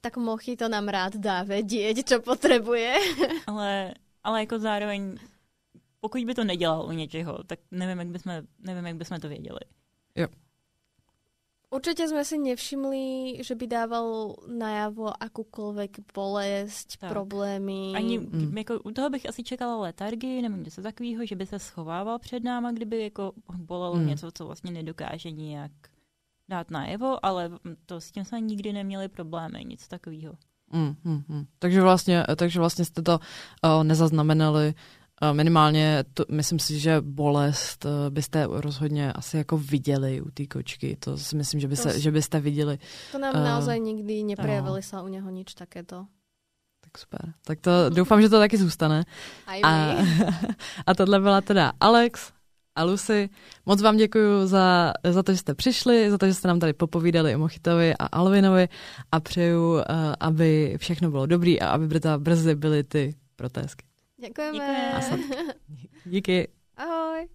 tak 0.00 0.16
mochy 0.18 0.56
to 0.58 0.68
nám 0.68 0.88
rád 0.90 1.16
dá 1.16 1.42
vedieť, 1.46 2.02
čo 2.04 2.20
potrebuje. 2.20 2.92
Ale, 3.46 3.94
ale 4.24 4.40
jako 4.40 4.58
zároveň, 4.58 5.16
pokud 6.00 6.24
by 6.24 6.34
to 6.34 6.44
nedělal 6.44 6.84
u 6.86 6.92
něčeho, 6.92 7.38
tak 7.46 7.58
nevím, 7.70 7.98
jak 7.98 8.08
bychom, 8.08 8.32
nevím, 8.58 8.86
jak 8.86 8.96
bychom 8.96 9.20
to 9.20 9.28
věděli. 9.28 9.60
Určite 11.72 12.04
sme 12.04 12.20
si 12.20 12.36
nevšimli, 12.36 13.04
že 13.40 13.56
by 13.56 13.64
dával 13.64 14.36
najavo 14.44 15.08
akúkoľvek 15.16 16.12
bolesť, 16.12 17.00
Tak. 17.00 17.08
problémy. 17.10 17.96
Ani 17.96 18.18
Mm. 18.20 18.52
jako, 18.58 18.80
u 18.84 18.90
toho 18.92 19.10
bych 19.10 19.28
asi 19.28 19.40
čekala 19.44 19.76
letargii 19.80 20.42
nebo 20.42 20.56
něco 20.56 20.82
takového, 20.82 21.26
že 21.26 21.36
by 21.36 21.46
se 21.46 21.58
schovával 21.58 22.18
před 22.18 22.44
náma, 22.44 22.72
kdyby 22.72 23.02
jako 23.02 23.32
bolelo 23.56 23.96
Mm. 23.96 24.06
něco, 24.06 24.30
co 24.34 24.46
vlastně 24.46 24.70
nedokáže 24.70 25.30
nijak 25.30 25.72
dát 26.48 26.70
najevo, 26.70 27.24
ale 27.24 27.50
to 27.86 28.00
s 28.00 28.10
tím 28.10 28.24
jsme 28.24 28.40
nikdy 28.40 28.72
neměli 28.72 29.08
problémy, 29.08 29.64
nic 29.64 29.88
takového. 29.88 30.32
Mm, 30.72 30.94
mm, 31.04 31.22
mm. 31.28 31.44
Takže, 31.58 31.82
vlastně, 31.82 32.24
takže 32.36 32.58
vlastně 32.58 32.84
jste 32.84 33.02
to 33.02 33.18
uh, 33.64 33.84
nezaznamenali 33.84 34.66
uh, 34.68 35.01
minimálně, 35.32 36.04
to, 36.14 36.24
myslím 36.30 36.58
si, 36.58 36.78
že 36.78 37.00
bolest 37.00 37.84
uh, 37.84 37.90
byste 38.10 38.46
rozhodně 38.50 39.12
asi 39.12 39.36
jako 39.36 39.58
viděli 39.58 40.20
u 40.20 40.30
té 40.30 40.46
kočky, 40.46 40.96
to 40.98 41.18
si 41.18 41.36
myslím, 41.36 41.60
že, 41.60 41.68
by 41.68 41.76
se, 41.76 42.00
že 42.00 42.10
byste 42.10 42.40
viděli. 42.40 42.78
To 43.12 43.18
nám 43.18 43.34
uh, 43.36 43.44
naozaj 43.44 43.80
nikdy 43.80 44.24
neprejavili 44.24 44.82
uh, 44.82 44.84
sa 44.84 45.02
u 45.02 45.08
něho 45.08 45.30
nič 45.30 45.54
takéto. 45.54 46.06
Tak 46.82 46.98
super. 46.98 47.32
Tak 47.44 47.60
to 47.60 47.90
doufám, 47.90 48.22
že 48.22 48.28
to 48.28 48.38
taky 48.38 48.58
zůstane. 48.58 49.04
A, 49.62 49.94
a 50.86 50.94
tohle 50.94 51.20
byla 51.20 51.40
teda 51.40 51.72
Alex, 51.80 52.32
a 52.76 52.84
Lucy. 52.84 53.30
Moc 53.66 53.82
vám 53.82 53.96
děkuji 53.96 54.46
za, 54.46 54.92
za 55.10 55.22
to, 55.22 55.32
že 55.32 55.38
jste 55.38 55.54
přišli, 55.54 56.10
za 56.10 56.18
to, 56.18 56.26
že 56.26 56.34
jste 56.34 56.48
nám 56.48 56.60
tady 56.60 56.72
popovídali 56.72 57.36
o 57.36 57.38
Mochitovi 57.38 57.94
a 57.98 58.06
Alvinovi 58.06 58.68
a 59.12 59.20
přeju, 59.20 59.80
aby 60.20 60.76
všechno 60.78 61.10
bylo 61.10 61.26
dobrý 61.26 61.60
a 61.60 61.68
aby 61.68 62.00
brzy 62.18 62.54
byly 62.54 62.84
ty 62.84 63.14
protésky. 64.30 64.58
Děkujeme. 64.58 65.00
Díky. 66.04 66.48
Ahoj. 66.76 67.28